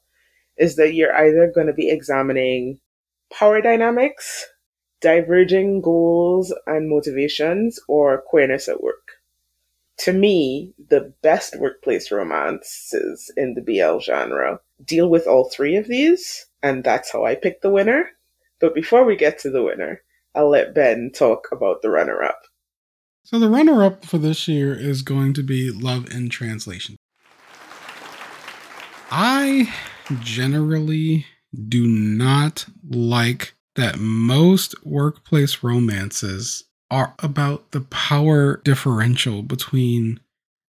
is 0.57 0.77
that 0.77 0.95
you're 0.95 1.15
either 1.15 1.51
going 1.53 1.67
to 1.67 1.73
be 1.73 1.91
examining 1.91 2.79
power 3.33 3.61
dynamics, 3.61 4.47
diverging 5.05 5.83
goals 5.83 6.51
and 6.67 6.89
motivations, 6.89 7.79
or 7.89 8.23
queerness 8.27 8.71
at 8.71 8.83
work. 8.83 9.11
To 9.99 10.15
me, 10.15 10.73
the 10.89 11.13
best 11.23 11.61
workplace 11.61 12.11
romances 12.11 13.31
in 13.37 13.53
the 13.53 13.61
BL 13.61 13.99
genre 14.01 14.61
deal 14.83 15.11
with 15.11 15.27
all 15.27 15.51
three 15.51 15.77
of 15.77 15.89
these, 15.89 16.47
and 16.63 16.83
that's 16.83 17.13
how 17.13 17.27
I 17.27 17.35
pick 17.35 17.61
the 17.61 17.69
winner. 17.69 18.13
But 18.61 18.75
before 18.75 19.05
we 19.05 19.15
get 19.15 19.39
to 19.41 19.51
the 19.51 19.63
winner, 19.63 20.01
I'll 20.35 20.49
let 20.49 20.75
Ben 20.75 21.13
talk 21.15 21.49
about 21.53 21.83
the 21.83 21.91
runner 21.91 22.23
up. 22.23 22.41
So 23.25 23.39
the 23.39 23.51
runner 23.51 23.85
up 23.85 24.07
for 24.07 24.17
this 24.17 24.49
year 24.49 24.73
is 24.73 25.03
going 25.03 25.35
to 25.35 25.43
be 25.43 25.71
Love 25.71 26.11
in 26.11 26.31
Translation. 26.31 26.97
I 29.11 29.71
generally 30.23 31.27
do 31.69 31.87
not 31.87 32.65
like 32.89 33.55
that 33.77 33.99
most 33.99 34.75
workplace 34.85 35.63
romances 35.63 36.65
are 36.91 37.15
about 37.19 37.73
the 37.73 37.81
power 37.81 38.61
differential 38.65 39.43
between 39.43 40.21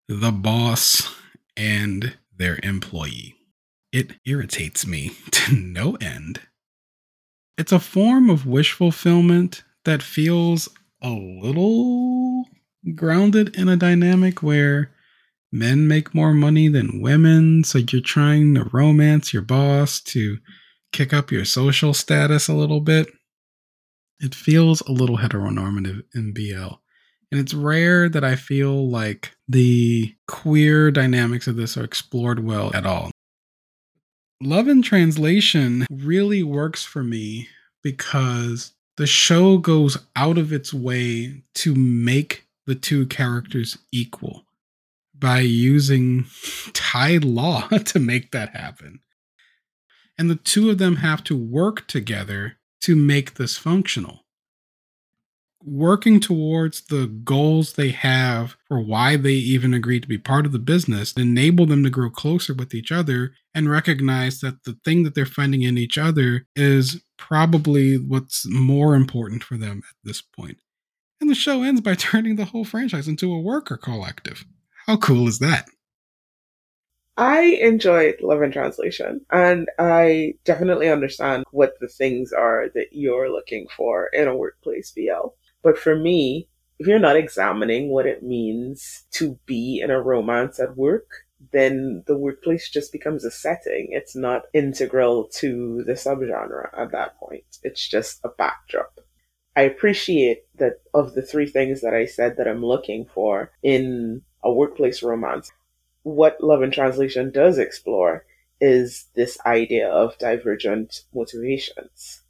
the 0.07 0.31
boss 0.31 1.13
and 1.57 2.17
their 2.35 2.59
employee. 2.63 3.35
It 3.91 4.13
irritates 4.25 4.85
me 4.85 5.11
to 5.31 5.55
no 5.55 5.95
end. 5.95 6.41
It's 7.57 7.71
a 7.71 7.79
form 7.79 8.29
of 8.29 8.45
wish 8.45 8.71
fulfillment 8.71 9.63
that 9.85 10.03
feels 10.03 10.69
a 11.01 11.09
little 11.09 12.45
grounded 12.95 13.55
in 13.55 13.67
a 13.67 13.77
dynamic 13.77 14.41
where 14.41 14.91
men 15.51 15.87
make 15.87 16.15
more 16.15 16.33
money 16.33 16.67
than 16.67 17.01
women. 17.01 17.63
So 17.63 17.79
you're 17.79 18.01
trying 18.01 18.55
to 18.55 18.69
romance 18.71 19.33
your 19.33 19.41
boss 19.41 19.99
to 20.01 20.37
kick 20.91 21.13
up 21.13 21.31
your 21.31 21.45
social 21.45 21.93
status 21.93 22.47
a 22.47 22.53
little 22.53 22.81
bit. 22.81 23.07
It 24.19 24.35
feels 24.35 24.81
a 24.81 24.91
little 24.91 25.17
heteronormative 25.17 26.03
in 26.13 26.33
BL. 26.33 26.75
And 27.31 27.39
it's 27.39 27.53
rare 27.53 28.09
that 28.09 28.23
I 28.23 28.35
feel 28.35 28.89
like 28.89 29.31
the 29.47 30.13
queer 30.27 30.91
dynamics 30.91 31.47
of 31.47 31.55
this 31.55 31.77
are 31.77 31.83
explored 31.83 32.43
well 32.43 32.71
at 32.73 32.85
all. 32.85 33.11
Love 34.41 34.67
in 34.67 34.81
Translation 34.81 35.85
really 35.89 36.43
works 36.43 36.83
for 36.83 37.03
me 37.03 37.47
because 37.83 38.73
the 38.97 39.07
show 39.07 39.57
goes 39.57 39.97
out 40.15 40.37
of 40.37 40.51
its 40.51 40.73
way 40.73 41.43
to 41.55 41.75
make 41.75 42.47
the 42.65 42.75
two 42.75 43.05
characters 43.07 43.77
equal 43.91 44.45
by 45.21 45.39
using 45.39 46.25
Thai 46.73 47.17
law 47.17 47.67
to 47.85 47.99
make 47.99 48.31
that 48.31 48.49
happen. 48.49 48.99
And 50.17 50.29
the 50.29 50.35
two 50.35 50.69
of 50.69 50.77
them 50.77 50.97
have 50.97 51.23
to 51.25 51.37
work 51.37 51.87
together 51.87 52.57
to 52.81 52.95
make 52.95 53.35
this 53.35 53.57
functional. 53.57 54.25
Working 55.63 56.19
towards 56.19 56.81
the 56.81 57.05
goals 57.05 57.73
they 57.73 57.89
have 57.89 58.55
for 58.67 58.79
why 58.79 59.15
they 59.15 59.33
even 59.33 59.75
agreed 59.75 60.01
to 60.01 60.07
be 60.07 60.17
part 60.17 60.47
of 60.47 60.51
the 60.51 60.59
business 60.59 61.13
enable 61.13 61.67
them 61.67 61.83
to 61.83 61.89
grow 61.91 62.09
closer 62.09 62.53
with 62.53 62.73
each 62.73 62.91
other 62.91 63.33
and 63.53 63.69
recognize 63.69 64.39
that 64.39 64.63
the 64.63 64.77
thing 64.83 65.03
that 65.03 65.13
they're 65.13 65.25
finding 65.25 65.61
in 65.61 65.77
each 65.77 65.99
other 65.99 66.47
is 66.55 67.03
probably 67.17 67.97
what's 67.97 68.47
more 68.47 68.95
important 68.95 69.43
for 69.43 69.55
them 69.55 69.83
at 69.87 69.95
this 70.03 70.21
point. 70.21 70.57
And 71.19 71.29
the 71.29 71.35
show 71.35 71.61
ends 71.61 71.81
by 71.81 71.93
turning 71.95 72.35
the 72.35 72.45
whole 72.45 72.65
franchise 72.65 73.07
into 73.07 73.31
a 73.31 73.39
worker 73.39 73.77
collective. 73.77 74.43
How 74.87 74.97
cool 74.97 75.27
is 75.27 75.37
that? 75.39 75.67
I 77.17 77.41
enjoyed 77.41 78.21
Love 78.21 78.41
in 78.41 78.51
Translation, 78.51 79.25
and 79.31 79.69
I 79.77 80.35
definitely 80.45 80.89
understand 80.89 81.43
what 81.51 81.73
the 81.79 81.87
things 81.87 82.31
are 82.31 82.69
that 82.73 82.87
you're 82.93 83.29
looking 83.29 83.67
for 83.75 84.07
in 84.13 84.27
a 84.27 84.35
workplace 84.35 84.91
BL. 84.91 85.29
But 85.61 85.77
for 85.77 85.95
me, 85.95 86.47
if 86.79 86.87
you're 86.87 86.99
not 86.99 87.17
examining 87.17 87.89
what 87.89 88.07
it 88.07 88.23
means 88.23 89.03
to 89.11 89.37
be 89.45 89.81
in 89.83 89.91
a 89.91 90.01
romance 90.01 90.59
at 90.59 90.77
work, 90.77 91.07
then 91.51 92.03
the 92.07 92.17
workplace 92.17 92.69
just 92.69 92.91
becomes 92.91 93.25
a 93.25 93.31
setting. 93.31 93.89
It's 93.91 94.15
not 94.15 94.43
integral 94.53 95.25
to 95.35 95.83
the 95.85 95.93
subgenre 95.93 96.69
at 96.77 96.91
that 96.91 97.17
point. 97.17 97.59
It's 97.63 97.87
just 97.87 98.19
a 98.23 98.29
backdrop. 98.29 98.99
I 99.55 99.63
appreciate 99.63 100.43
that 100.55 100.81
of 100.93 101.13
the 101.13 101.21
three 101.21 101.47
things 101.47 101.81
that 101.81 101.93
I 101.93 102.05
said 102.05 102.37
that 102.37 102.47
I'm 102.47 102.63
looking 102.63 103.05
for 103.13 103.51
in 103.61 104.21
a 104.43 104.51
workplace 104.51 105.03
romance, 105.03 105.51
what 106.03 106.41
Love 106.43 106.63
in 106.63 106.71
Translation 106.71 107.31
does 107.31 107.57
explore 107.57 108.25
is 108.59 109.07
this 109.15 109.37
idea 109.45 109.89
of 109.89 110.17
divergent 110.17 111.03
motivations. 111.13 112.21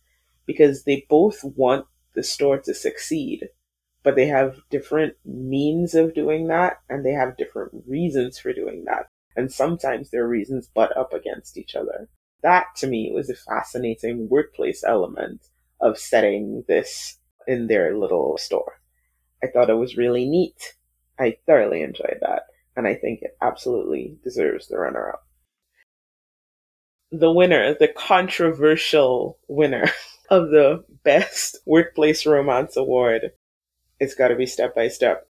Because 0.45 0.83
they 0.83 1.05
both 1.09 1.43
want 1.43 1.85
the 2.15 2.23
store 2.23 2.59
to 2.59 2.73
succeed, 2.73 3.49
but 4.03 4.15
they 4.15 4.27
have 4.27 4.61
different 4.69 5.15
means 5.25 5.95
of 5.95 6.13
doing 6.13 6.47
that 6.47 6.81
and 6.89 7.05
they 7.05 7.11
have 7.11 7.37
different 7.37 7.71
reasons 7.87 8.39
for 8.39 8.53
doing 8.53 8.85
that. 8.85 9.07
And 9.35 9.51
sometimes 9.51 10.09
their 10.09 10.27
reasons 10.27 10.67
butt 10.67 10.95
up 10.97 11.13
against 11.13 11.57
each 11.57 11.75
other. 11.75 12.09
That 12.43 12.67
to 12.77 12.87
me 12.87 13.11
was 13.13 13.29
a 13.29 13.35
fascinating 13.35 14.27
workplace 14.27 14.83
element 14.83 15.47
of 15.79 15.97
setting 15.97 16.63
this 16.67 17.17
in 17.47 17.67
their 17.67 17.97
little 17.97 18.37
store. 18.37 18.79
I 19.43 19.47
thought 19.47 19.69
it 19.69 19.75
was 19.75 19.97
really 19.97 20.27
neat. 20.27 20.75
I 21.19 21.37
thoroughly 21.45 21.81
enjoyed 21.81 22.17
that, 22.21 22.43
and 22.75 22.87
I 22.87 22.95
think 22.95 23.21
it 23.21 23.37
absolutely 23.41 24.17
deserves 24.23 24.67
the 24.67 24.77
runner 24.77 25.09
up. 25.09 25.23
The 27.11 27.31
winner, 27.31 27.75
the 27.77 27.89
controversial 27.89 29.37
winner 29.47 29.89
of 30.29 30.49
the 30.49 30.83
Best 31.03 31.57
Workplace 31.65 32.25
Romance 32.25 32.77
Award, 32.77 33.31
it's 33.99 34.15
got 34.15 34.29
to 34.29 34.35
be 34.35 34.45
Step 34.45 34.73
by 34.75 34.87
Step 34.87 35.27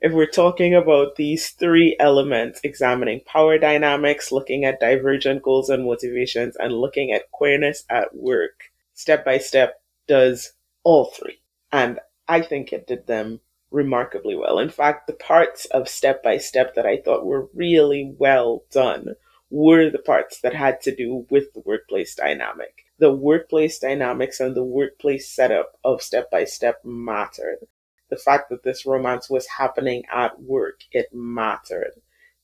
if 0.00 0.12
we're 0.12 0.26
talking 0.26 0.74
about 0.74 1.16
these 1.16 1.50
three 1.50 1.94
elements, 2.00 2.60
examining 2.64 3.20
power 3.26 3.58
dynamics, 3.58 4.32
looking 4.32 4.64
at 4.64 4.80
divergent 4.80 5.42
goals 5.42 5.68
and 5.68 5.84
motivations, 5.84 6.56
and 6.56 6.72
looking 6.72 7.12
at 7.12 7.30
queerness 7.32 7.84
at 7.90 8.14
work, 8.14 8.64
step 8.94 9.24
by 9.24 9.38
step 9.38 9.82
does 10.08 10.52
all 10.84 11.06
three. 11.06 11.40
And 11.70 12.00
I 12.28 12.40
think 12.40 12.72
it 12.72 12.86
did 12.86 13.06
them 13.06 13.40
remarkably 13.70 14.36
well. 14.36 14.58
In 14.58 14.70
fact, 14.70 15.06
the 15.06 15.12
parts 15.12 15.64
of 15.66 15.88
step 15.88 16.22
by 16.22 16.38
step 16.38 16.74
that 16.74 16.86
I 16.86 16.98
thought 16.98 17.24
were 17.24 17.48
really 17.54 18.14
well 18.18 18.64
done 18.70 19.14
were 19.50 19.90
the 19.90 19.98
parts 19.98 20.40
that 20.40 20.54
had 20.54 20.80
to 20.82 20.94
do 20.94 21.26
with 21.30 21.52
the 21.54 21.62
workplace 21.64 22.14
dynamic. 22.14 22.84
The 22.98 23.12
workplace 23.12 23.78
dynamics 23.78 24.40
and 24.40 24.54
the 24.54 24.64
workplace 24.64 25.28
setup 25.28 25.78
of 25.84 26.02
step 26.02 26.30
by 26.30 26.44
step 26.44 26.80
mattered 26.84 27.66
the 28.10 28.16
fact 28.16 28.50
that 28.50 28.64
this 28.64 28.84
romance 28.84 29.30
was 29.30 29.46
happening 29.46 30.02
at 30.12 30.42
work, 30.42 30.80
it 30.92 31.14
mattered. 31.14 31.92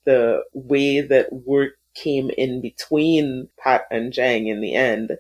The 0.05 0.45
way 0.55 1.01
that 1.01 1.33
work 1.33 1.73
came 1.95 2.31
in 2.31 2.61
between 2.61 3.49
Pat 3.59 3.87
and 3.91 4.13
Jang 4.13 4.47
in 4.47 4.61
the 4.61 4.75
end, 4.75 5.19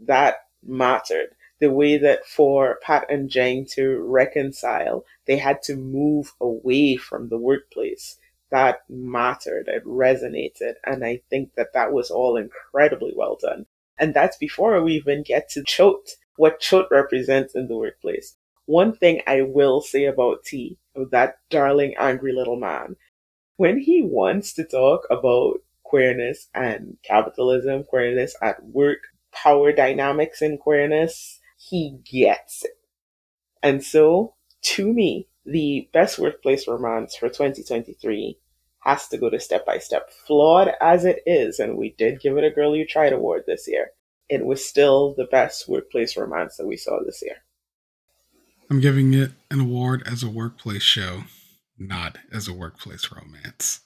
that 0.00 0.36
mattered. 0.62 1.34
The 1.60 1.70
way 1.70 1.98
that 1.98 2.24
for 2.24 2.78
Pat 2.82 3.06
and 3.10 3.28
Jang 3.28 3.66
to 3.72 3.98
reconcile, 4.00 5.04
they 5.26 5.36
had 5.36 5.62
to 5.62 5.76
move 5.76 6.34
away 6.40 6.96
from 6.96 7.28
the 7.28 7.38
workplace. 7.38 8.18
That 8.50 8.82
mattered. 8.88 9.68
It 9.68 9.84
resonated. 9.84 10.74
And 10.84 11.04
I 11.04 11.20
think 11.28 11.54
that 11.56 11.72
that 11.74 11.92
was 11.92 12.10
all 12.10 12.36
incredibly 12.36 13.12
well 13.14 13.36
done. 13.40 13.66
And 13.98 14.14
that's 14.14 14.36
before 14.36 14.80
we 14.82 14.94
even 14.94 15.22
get 15.22 15.48
to 15.50 15.64
Choate, 15.64 16.16
what 16.36 16.60
Choate 16.60 16.86
represents 16.90 17.54
in 17.54 17.66
the 17.66 17.76
workplace. 17.76 18.36
One 18.66 18.94
thing 18.94 19.22
I 19.26 19.42
will 19.42 19.80
say 19.80 20.04
about 20.04 20.44
T, 20.44 20.78
that 20.94 21.38
darling 21.50 21.94
angry 21.98 22.32
little 22.32 22.58
man, 22.58 22.96
when 23.56 23.80
he 23.80 24.02
wants 24.02 24.52
to 24.54 24.64
talk 24.64 25.06
about 25.10 25.60
queerness 25.82 26.48
and 26.54 26.96
capitalism, 27.02 27.82
queerness 27.82 28.36
at 28.40 28.64
work, 28.64 28.98
power 29.32 29.72
dynamics 29.72 30.42
in 30.42 30.58
queerness, 30.58 31.37
he 31.68 31.98
gets 32.10 32.64
it. 32.64 32.78
And 33.62 33.82
so, 33.82 34.34
to 34.62 34.92
me, 34.92 35.28
the 35.44 35.88
best 35.92 36.18
workplace 36.18 36.68
romance 36.68 37.16
for 37.16 37.28
2023 37.28 38.38
has 38.80 39.08
to 39.08 39.18
go 39.18 39.30
to 39.30 39.40
Step 39.40 39.66
by 39.66 39.78
Step. 39.78 40.10
Flawed 40.26 40.72
as 40.80 41.04
it 41.04 41.22
is, 41.26 41.58
and 41.58 41.76
we 41.76 41.94
did 41.98 42.20
give 42.20 42.36
it 42.36 42.44
a 42.44 42.50
Girl 42.50 42.76
You 42.76 42.86
Tried 42.86 43.12
award 43.12 43.44
this 43.46 43.66
year, 43.66 43.90
it 44.28 44.44
was 44.44 44.66
still 44.66 45.14
the 45.16 45.24
best 45.24 45.68
workplace 45.68 46.16
romance 46.16 46.56
that 46.56 46.66
we 46.66 46.76
saw 46.76 46.98
this 47.04 47.22
year. 47.22 47.36
I'm 48.70 48.80
giving 48.80 49.14
it 49.14 49.32
an 49.50 49.60
award 49.60 50.02
as 50.06 50.22
a 50.22 50.28
workplace 50.28 50.82
show, 50.82 51.24
not 51.78 52.18
as 52.30 52.46
a 52.46 52.52
workplace 52.52 53.10
romance. 53.10 53.80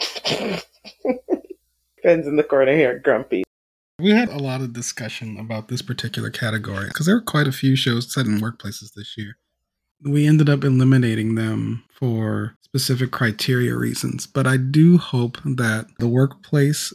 Ben's 2.02 2.26
in 2.26 2.36
the 2.36 2.42
corner 2.42 2.74
here, 2.76 2.98
grumpy. 2.98 3.44
We 3.98 4.10
had 4.10 4.28
a 4.28 4.36
lot 4.36 4.60
of 4.60 4.74
discussion 4.74 5.38
about 5.38 5.68
this 5.68 5.80
particular 5.80 6.28
category 6.28 6.88
because 6.88 7.06
there 7.06 7.14
were 7.14 7.22
quite 7.22 7.48
a 7.48 7.52
few 7.52 7.76
shows 7.76 8.12
set 8.12 8.26
in 8.26 8.40
workplaces 8.40 8.92
this 8.94 9.14
year. 9.16 9.38
We 10.02 10.26
ended 10.26 10.50
up 10.50 10.64
eliminating 10.64 11.34
them 11.34 11.82
for 11.98 12.56
specific 12.62 13.10
criteria 13.10 13.74
reasons, 13.74 14.26
but 14.26 14.46
I 14.46 14.58
do 14.58 14.98
hope 14.98 15.38
that 15.44 15.86
the 15.98 16.08
workplace 16.08 16.92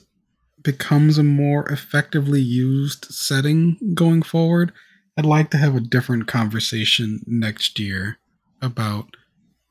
becomes 0.61 1.17
a 1.17 1.23
more 1.23 1.67
effectively 1.71 2.39
used 2.39 3.05
setting 3.05 3.77
going 3.95 4.21
forward. 4.21 4.71
I'd 5.17 5.25
like 5.25 5.49
to 5.51 5.57
have 5.57 5.75
a 5.75 5.81
different 5.81 6.27
conversation 6.27 7.21
next 7.25 7.79
year 7.79 8.19
about 8.61 9.17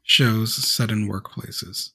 shows 0.03 0.55
set 0.55 0.91
in 0.91 1.09
workplaces. 1.09 1.91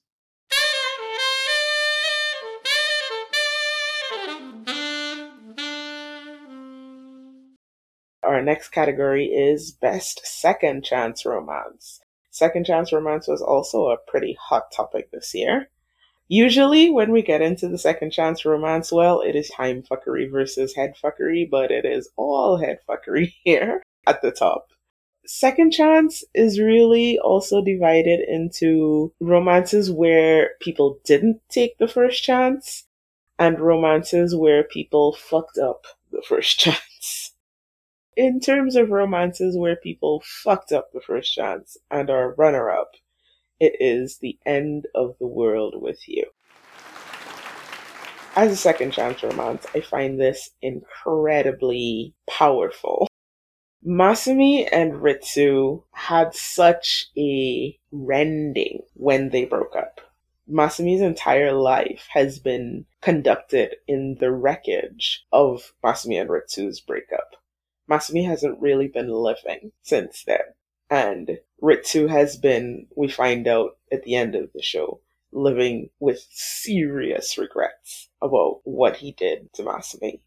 Our 8.36 8.42
next 8.42 8.74
category 8.74 9.28
is 9.28 9.72
Best 9.72 10.20
Second 10.26 10.84
Chance 10.84 11.26
Romance. 11.26 12.02
Second 12.32 12.66
Chance 12.66 12.92
Romance 12.92 13.30
was 13.30 13.42
also 13.42 13.88
a 13.88 13.98
pretty 13.98 14.38
hot 14.38 14.74
topic 14.74 15.10
this 15.10 15.34
year. 15.34 15.70
Usually, 16.28 16.90
when 16.90 17.14
we 17.14 17.22
get 17.22 17.42
into 17.42 17.70
the 17.70 17.78
second 17.78 18.12
chance 18.12 18.44
romance, 18.44 18.92
well, 18.92 19.22
it 19.22 19.38
is 19.38 19.48
time 19.48 19.84
fuckery 19.84 20.30
versus 20.30 20.76
head 20.76 20.96
fuckery, 21.02 21.50
but 21.50 21.72
it 21.72 21.86
is 21.86 22.10
all 22.18 22.58
head 22.58 22.80
fuckery 22.90 23.36
here 23.46 23.82
at 24.06 24.22
the 24.22 24.32
top. 24.32 24.68
Second 25.26 25.72
chance 25.72 26.26
is 26.34 26.60
really 26.60 27.18
also 27.18 27.64
divided 27.64 28.20
into 28.20 29.14
romances 29.22 29.90
where 29.90 30.56
people 30.60 31.00
didn't 31.06 31.40
take 31.48 31.78
the 31.78 31.88
first 31.88 32.22
chance 32.22 32.84
and 33.40 33.62
romances 33.62 34.36
where 34.36 34.62
people 34.62 35.14
fucked 35.14 35.58
up 35.58 35.86
the 36.12 36.22
first 36.22 36.60
chance. 36.60 37.25
In 38.18 38.40
terms 38.40 38.78
of 38.78 38.92
romances 38.92 39.58
where 39.58 39.76
people 39.76 40.24
fucked 40.26 40.72
up 40.72 40.94
the 40.94 41.02
first 41.02 41.34
chance 41.34 41.78
and 41.92 42.10
are 42.10 42.34
runner 42.36 42.70
up, 42.70 42.92
it 43.60 43.76
is 43.82 44.20
the 44.20 44.40
end 44.46 44.88
of 44.96 45.18
the 45.20 45.28
world 45.28 45.82
with 45.82 46.08
you. 46.08 46.24
As 48.34 48.54
a 48.54 48.56
second 48.56 48.92
chance 48.92 49.22
romance, 49.22 49.66
I 49.76 49.82
find 49.82 50.18
this 50.20 50.52
incredibly 50.62 52.14
powerful. 52.30 53.08
Masumi 53.86 54.68
and 54.72 54.94
Ritsu 54.94 55.84
had 55.92 56.34
such 56.34 57.08
a 57.18 57.78
rending 57.92 58.84
when 58.94 59.30
they 59.30 59.44
broke 59.44 59.76
up. 59.76 60.00
Masumi's 60.50 61.02
entire 61.02 61.52
life 61.52 62.08
has 62.12 62.40
been 62.40 62.86
conducted 63.02 63.76
in 63.88 64.16
the 64.22 64.32
wreckage 64.32 65.26
of 65.34 65.74
Masumi 65.84 66.20
and 66.20 66.30
Ritsu's 66.30 66.80
breakup. 66.80 67.36
Masumi 67.90 68.26
hasn't 68.26 68.62
really 68.62 68.88
been 68.88 69.10
living 69.10 69.72
since 69.82 70.24
then. 70.24 70.40
And 70.90 71.40
Ritsu 71.62 72.10
has 72.10 72.38
been, 72.38 72.88
we 72.96 73.08
find 73.08 73.48
out 73.48 73.78
at 73.92 74.04
the 74.04 74.16
end 74.16 74.36
of 74.36 74.52
the 74.54 74.62
show, 74.62 75.02
living 75.32 75.90
with 76.00 76.26
serious 76.32 77.38
regrets 77.38 78.10
about 78.22 78.62
what 78.64 78.98
he 78.98 79.12
did 79.12 79.52
to 79.54 79.64
Masumi. 79.64 80.22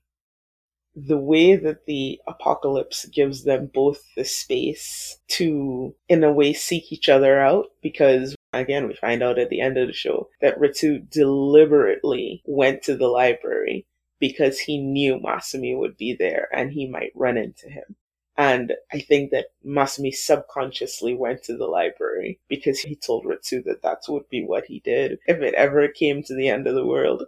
The 0.94 1.18
way 1.18 1.54
that 1.54 1.86
the 1.86 2.20
apocalypse 2.26 3.04
gives 3.06 3.44
them 3.44 3.70
both 3.72 4.02
the 4.16 4.24
space 4.24 5.18
to, 5.28 5.94
in 6.08 6.24
a 6.24 6.32
way, 6.32 6.52
seek 6.52 6.92
each 6.92 7.08
other 7.08 7.38
out, 7.38 7.66
because 7.82 8.34
again, 8.52 8.88
we 8.88 8.94
find 8.94 9.22
out 9.22 9.38
at 9.38 9.50
the 9.50 9.60
end 9.60 9.78
of 9.78 9.86
the 9.86 9.92
show 9.92 10.28
that 10.40 10.58
Ritsu 10.58 11.08
deliberately 11.10 12.42
went 12.46 12.82
to 12.82 12.96
the 12.96 13.08
library 13.08 13.86
because 14.20 14.58
he 14.60 14.78
knew 14.78 15.18
Masumi 15.18 15.76
would 15.78 15.96
be 15.96 16.14
there 16.14 16.48
and 16.52 16.72
he 16.72 16.86
might 16.86 17.12
run 17.14 17.36
into 17.36 17.68
him. 17.68 17.96
And 18.36 18.74
I 18.92 19.00
think 19.00 19.32
that 19.32 19.46
Masumi 19.66 20.14
subconsciously 20.14 21.12
went 21.12 21.42
to 21.44 21.56
the 21.56 21.66
library 21.66 22.38
because 22.48 22.80
he 22.80 22.94
told 22.94 23.24
Ritsu 23.24 23.64
that 23.64 23.82
that 23.82 24.02
would 24.08 24.28
be 24.28 24.44
what 24.44 24.66
he 24.66 24.78
did 24.78 25.18
if 25.26 25.42
it 25.42 25.54
ever 25.54 25.88
came 25.88 26.22
to 26.22 26.34
the 26.34 26.48
end 26.48 26.68
of 26.68 26.76
the 26.76 26.86
world. 26.86 27.24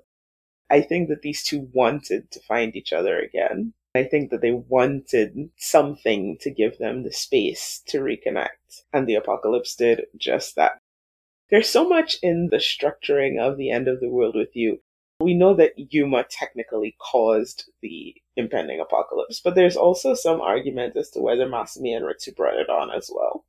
I 0.70 0.81
think 0.81 1.09
that 1.09 1.22
these 1.22 1.42
two 1.42 1.68
wanted 1.72 2.31
to 2.31 2.40
find 2.40 2.76
each 2.76 2.92
other 2.92 3.18
again. 3.18 3.74
I 3.92 4.05
think 4.05 4.31
that 4.31 4.40
they 4.40 4.53
wanted 4.53 5.50
something 5.57 6.38
to 6.42 6.50
give 6.50 6.79
them 6.79 7.03
the 7.03 7.12
space 7.12 7.83
to 7.88 7.98
reconnect. 7.98 8.85
And 8.92 9.09
the 9.09 9.16
apocalypse 9.16 9.74
did 9.74 10.07
just 10.16 10.55
that. 10.55 10.79
There's 11.50 11.68
so 11.68 11.88
much 11.88 12.18
in 12.22 12.50
the 12.53 12.59
structuring 12.59 13.40
of 13.40 13.57
the 13.57 13.72
end 13.72 13.88
of 13.88 13.98
the 13.98 14.09
world 14.09 14.37
with 14.37 14.55
you 14.55 14.79
we 15.20 15.35
know 15.35 15.54
that 15.54 15.74
Yuma 15.76 16.24
technically 16.28 16.96
caused 16.98 17.70
the 17.83 18.14
impending 18.37 18.80
apocalypse, 18.80 19.40
but 19.40 19.54
there's 19.54 19.76
also 19.76 20.14
some 20.14 20.40
argument 20.40 20.96
as 20.96 21.11
to 21.11 21.20
whether 21.20 21.46
Masumi 21.46 21.94
and 21.94 22.04
Ritsu 22.04 22.35
brought 22.35 22.59
it 22.59 22.70
on 22.70 22.90
as 22.90 23.11
well. 23.14 23.44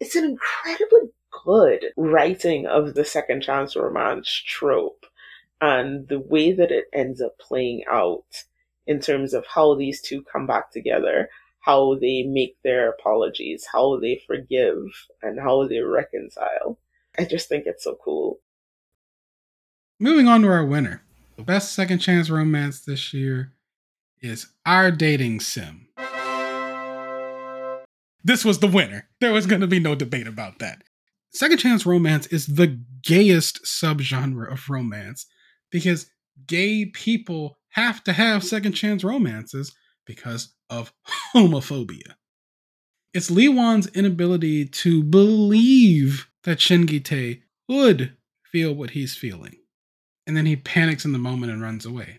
It's 0.00 0.16
an 0.16 0.24
incredibly 0.24 1.10
good 1.44 1.86
writing 1.96 2.66
of 2.66 2.94
the 2.94 3.04
second 3.04 3.42
chance 3.42 3.76
romance 3.76 4.28
trope 4.28 5.06
and 5.60 6.08
the 6.08 6.18
way 6.18 6.52
that 6.52 6.72
it 6.72 6.86
ends 6.92 7.22
up 7.22 7.38
playing 7.38 7.84
out 7.88 8.44
in 8.86 8.98
terms 8.98 9.32
of 9.32 9.46
how 9.46 9.76
these 9.76 10.02
two 10.02 10.22
come 10.22 10.46
back 10.46 10.72
together, 10.72 11.28
how 11.60 11.94
they 11.94 12.24
make 12.24 12.56
their 12.64 12.90
apologies, 12.90 13.66
how 13.72 13.98
they 14.00 14.20
forgive, 14.26 15.06
and 15.22 15.38
how 15.38 15.66
they 15.68 15.78
reconcile. 15.78 16.78
I 17.16 17.24
just 17.24 17.48
think 17.48 17.66
it's 17.66 17.84
so 17.84 17.96
cool. 18.04 18.40
Moving 20.02 20.26
on 20.26 20.42
to 20.42 20.48
our 20.48 20.64
winner. 20.64 21.04
The 21.36 21.44
best 21.44 21.74
second 21.74 22.00
chance 22.00 22.28
romance 22.28 22.80
this 22.80 23.14
year 23.14 23.52
is 24.20 24.48
Our 24.66 24.90
Dating 24.90 25.38
Sim. 25.38 25.86
This 28.24 28.44
was 28.44 28.58
the 28.58 28.66
winner. 28.66 29.08
There 29.20 29.32
was 29.32 29.46
going 29.46 29.60
to 29.60 29.68
be 29.68 29.78
no 29.78 29.94
debate 29.94 30.26
about 30.26 30.58
that. 30.58 30.82
Second 31.30 31.58
chance 31.58 31.86
romance 31.86 32.26
is 32.26 32.48
the 32.48 32.80
gayest 33.04 33.62
subgenre 33.64 34.50
of 34.50 34.68
romance 34.68 35.26
because 35.70 36.10
gay 36.48 36.86
people 36.86 37.58
have 37.68 38.02
to 38.02 38.12
have 38.12 38.42
second 38.42 38.72
chance 38.72 39.04
romances 39.04 39.72
because 40.04 40.52
of 40.68 40.92
homophobia. 41.32 42.14
It's 43.14 43.30
Lee 43.30 43.48
Wan's 43.48 43.86
inability 43.94 44.64
to 44.66 45.04
believe 45.04 46.28
that 46.42 46.60
Shin-gi-tae 46.60 47.42
would 47.68 48.16
feel 48.42 48.74
what 48.74 48.90
he's 48.90 49.14
feeling 49.14 49.58
and 50.26 50.36
then 50.36 50.46
he 50.46 50.56
panics 50.56 51.04
in 51.04 51.12
the 51.12 51.18
moment 51.18 51.52
and 51.52 51.62
runs 51.62 51.84
away. 51.84 52.18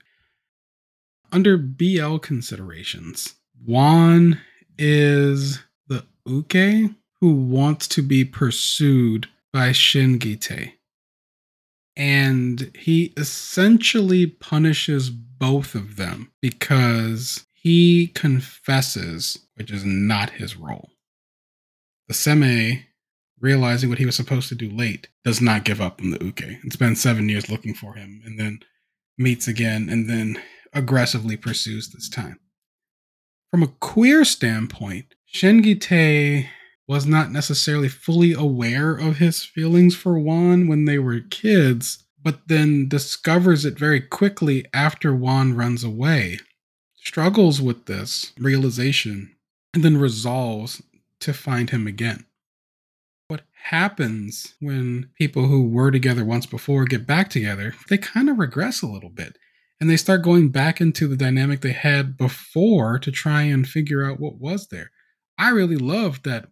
Under 1.31 1.57
BL 1.57 2.17
considerations, 2.17 3.35
Wan 3.65 4.39
is 4.77 5.59
the 5.87 6.05
Uke 6.25 6.91
who 7.21 7.33
wants 7.33 7.87
to 7.87 8.01
be 8.01 8.25
pursued 8.25 9.27
by 9.51 9.71
Shin-gi-tae. 9.71 10.75
And 11.95 12.71
he 12.77 13.13
essentially 13.15 14.25
punishes 14.27 15.09
both 15.09 15.75
of 15.75 15.95
them 15.95 16.31
because 16.41 17.45
he 17.53 18.07
confesses, 18.07 19.39
which 19.55 19.71
is 19.71 19.85
not 19.85 20.31
his 20.31 20.57
role. 20.57 20.89
The 22.07 22.13
Seme 22.13 22.83
realizing 23.43 23.89
what 23.89 23.99
he 23.99 24.05
was 24.05 24.15
supposed 24.15 24.47
to 24.47 24.55
do 24.55 24.69
late, 24.69 25.09
does 25.25 25.41
not 25.41 25.65
give 25.65 25.81
up 25.81 26.01
on 26.01 26.11
the 26.11 26.23
Uke 26.23 26.41
and 26.41 26.71
spends 26.71 27.01
seven 27.01 27.27
years 27.27 27.49
looking 27.49 27.73
for 27.73 27.95
him 27.95 28.21
and 28.25 28.39
then 28.39 28.59
meets 29.17 29.49
again 29.49 29.89
and 29.89 30.09
then 30.09 30.41
aggressively 30.71 31.35
pursues 31.35 31.89
this 31.89 32.09
time. 32.09 32.39
From 33.51 33.61
a 33.61 33.67
queer 33.67 34.23
standpoint, 34.23 35.13
Shin-gi-tae 35.25 36.49
was 36.87 37.05
not 37.05 37.31
necessarily 37.31 37.89
fully 37.89 38.31
aware 38.31 38.93
of 38.95 39.17
his 39.17 39.43
feelings 39.43 39.93
for 39.93 40.17
Wan 40.17 40.67
when 40.67 40.85
they 40.85 40.97
were 40.97 41.19
kids, 41.19 42.05
but 42.21 42.47
then 42.47 42.87
discovers 42.87 43.65
it 43.65 43.77
very 43.77 43.99
quickly 43.99 44.65
after 44.73 45.13
Wan 45.13 45.53
runs 45.53 45.83
away, 45.83 46.39
struggles 46.95 47.61
with 47.61 47.87
this 47.87 48.31
realization, 48.39 49.35
and 49.73 49.83
then 49.83 49.97
resolves 49.97 50.81
to 51.19 51.33
find 51.33 51.69
him 51.69 51.87
again 51.87 52.25
happens 53.63 54.55
when 54.59 55.09
people 55.17 55.47
who 55.47 55.67
were 55.67 55.89
together 55.89 56.25
once 56.25 56.45
before 56.45 56.83
get 56.83 57.07
back 57.07 57.29
together, 57.29 57.73
they 57.89 57.97
kind 57.97 58.29
of 58.29 58.37
regress 58.37 58.81
a 58.81 58.87
little 58.87 59.09
bit. 59.09 59.37
And 59.79 59.89
they 59.89 59.97
start 59.97 60.21
going 60.21 60.49
back 60.49 60.81
into 60.81 61.07
the 61.07 61.15
dynamic 61.15 61.61
they 61.61 61.71
had 61.71 62.17
before 62.17 62.99
to 62.99 63.11
try 63.11 63.43
and 63.43 63.67
figure 63.67 64.03
out 64.03 64.19
what 64.19 64.37
was 64.37 64.67
there. 64.67 64.91
I 65.37 65.49
really 65.49 65.77
loved 65.77 66.25
that 66.25 66.47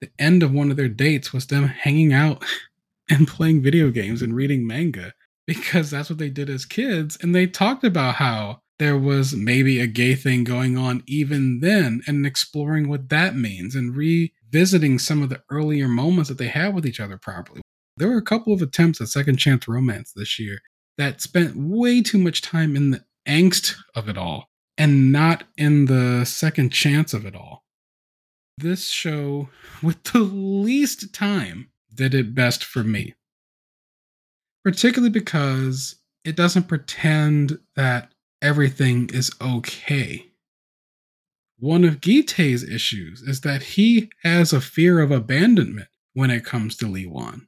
the 0.00 0.10
end 0.18 0.42
of 0.42 0.52
one 0.52 0.70
of 0.70 0.76
their 0.76 0.88
dates 0.88 1.32
was 1.32 1.46
them 1.46 1.68
hanging 1.68 2.12
out 2.12 2.44
and 3.10 3.28
playing 3.28 3.62
video 3.62 3.90
games 3.90 4.20
and 4.20 4.34
reading 4.34 4.66
manga 4.66 5.12
because 5.46 5.90
that's 5.90 6.10
what 6.10 6.18
they 6.18 6.30
did 6.30 6.50
as 6.50 6.64
kids. 6.64 7.16
And 7.20 7.34
they 7.34 7.46
talked 7.46 7.84
about 7.84 8.16
how 8.16 8.61
there 8.78 8.98
was 8.98 9.34
maybe 9.34 9.80
a 9.80 9.86
gay 9.86 10.14
thing 10.14 10.44
going 10.44 10.76
on 10.76 11.02
even 11.06 11.60
then 11.60 12.02
and 12.06 12.26
exploring 12.26 12.88
what 12.88 13.08
that 13.10 13.36
means 13.36 13.74
and 13.74 13.94
revisiting 13.94 14.98
some 14.98 15.22
of 15.22 15.28
the 15.28 15.42
earlier 15.50 15.88
moments 15.88 16.28
that 16.28 16.38
they 16.38 16.48
had 16.48 16.74
with 16.74 16.86
each 16.86 17.00
other 17.00 17.16
properly. 17.16 17.60
There 17.96 18.08
were 18.08 18.16
a 18.16 18.22
couple 18.22 18.52
of 18.52 18.62
attempts 18.62 19.00
at 19.00 19.08
second 19.08 19.36
chance 19.36 19.68
romance 19.68 20.12
this 20.14 20.38
year 20.38 20.58
that 20.98 21.20
spent 21.20 21.56
way 21.56 22.02
too 22.02 22.18
much 22.18 22.42
time 22.42 22.74
in 22.76 22.90
the 22.90 23.04
angst 23.28 23.76
of 23.94 24.08
it 24.08 24.18
all 24.18 24.48
and 24.78 25.12
not 25.12 25.44
in 25.56 25.86
the 25.86 26.24
second 26.24 26.70
chance 26.70 27.14
of 27.14 27.26
it 27.26 27.36
all. 27.36 27.62
This 28.58 28.88
show, 28.88 29.48
with 29.82 30.02
the 30.04 30.20
least 30.20 31.14
time, 31.14 31.70
did 31.94 32.14
it 32.14 32.34
best 32.34 32.64
for 32.64 32.82
me. 32.82 33.14
Particularly 34.64 35.10
because 35.10 35.96
it 36.24 36.36
doesn't 36.36 36.68
pretend 36.68 37.58
that 37.76 38.11
everything 38.42 39.08
is 39.12 39.30
okay. 39.40 40.26
One 41.58 41.84
of 41.84 42.00
Gi-tae's 42.00 42.64
issues 42.64 43.22
is 43.22 43.42
that 43.42 43.62
he 43.62 44.10
has 44.24 44.52
a 44.52 44.60
fear 44.60 45.00
of 45.00 45.12
abandonment 45.12 45.88
when 46.12 46.30
it 46.30 46.44
comes 46.44 46.76
to 46.76 46.88
Lee 46.88 47.06
Wan 47.06 47.46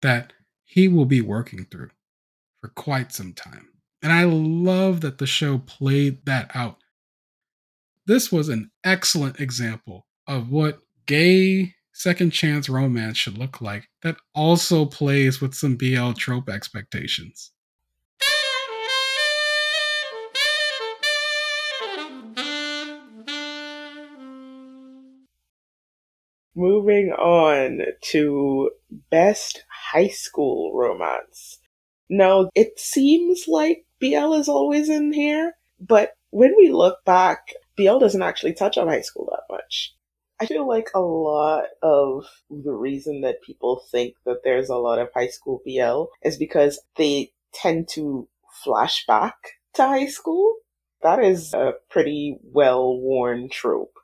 that 0.00 0.32
he 0.64 0.86
will 0.86 1.06
be 1.06 1.20
working 1.20 1.66
through 1.70 1.90
for 2.60 2.68
quite 2.68 3.12
some 3.12 3.32
time. 3.32 3.68
And 4.00 4.12
I 4.12 4.24
love 4.24 5.00
that 5.00 5.18
the 5.18 5.26
show 5.26 5.58
played 5.58 6.24
that 6.26 6.52
out. 6.54 6.78
This 8.06 8.30
was 8.30 8.48
an 8.48 8.70
excellent 8.84 9.40
example 9.40 10.06
of 10.26 10.50
what 10.50 10.78
gay 11.06 11.74
second 11.92 12.30
chance 12.30 12.68
romance 12.68 13.18
should 13.18 13.36
look 13.36 13.60
like 13.60 13.88
that 14.02 14.16
also 14.34 14.84
plays 14.84 15.40
with 15.40 15.54
some 15.54 15.74
BL 15.76 16.12
trope 16.12 16.48
expectations. 16.48 17.50
Moving 26.58 27.12
on 27.12 27.82
to 28.10 28.70
best 29.10 29.62
high 29.70 30.08
school 30.08 30.74
romance. 30.74 31.60
Now, 32.10 32.50
it 32.56 32.80
seems 32.80 33.44
like 33.46 33.86
BL 34.00 34.32
is 34.32 34.48
always 34.48 34.88
in 34.88 35.12
here, 35.12 35.52
but 35.78 36.14
when 36.30 36.56
we 36.56 36.68
look 36.70 37.04
back, 37.04 37.52
BL 37.76 38.00
doesn't 38.00 38.22
actually 38.22 38.54
touch 38.54 38.76
on 38.76 38.88
high 38.88 39.02
school 39.02 39.28
that 39.30 39.54
much. 39.54 39.94
I 40.40 40.46
feel 40.46 40.66
like 40.66 40.88
a 40.96 41.00
lot 41.00 41.66
of 41.80 42.24
the 42.50 42.72
reason 42.72 43.20
that 43.20 43.40
people 43.42 43.84
think 43.92 44.14
that 44.26 44.42
there's 44.42 44.68
a 44.68 44.78
lot 44.78 44.98
of 44.98 45.10
high 45.14 45.28
school 45.28 45.62
BL 45.64 46.06
is 46.26 46.36
because 46.36 46.80
they 46.96 47.30
tend 47.54 47.88
to 47.90 48.26
flash 48.64 49.06
back 49.06 49.36
to 49.74 49.86
high 49.86 50.06
school. 50.06 50.56
That 51.02 51.22
is 51.22 51.54
a 51.54 51.74
pretty 51.88 52.38
well 52.42 52.98
worn 52.98 53.48
trope. 53.48 53.97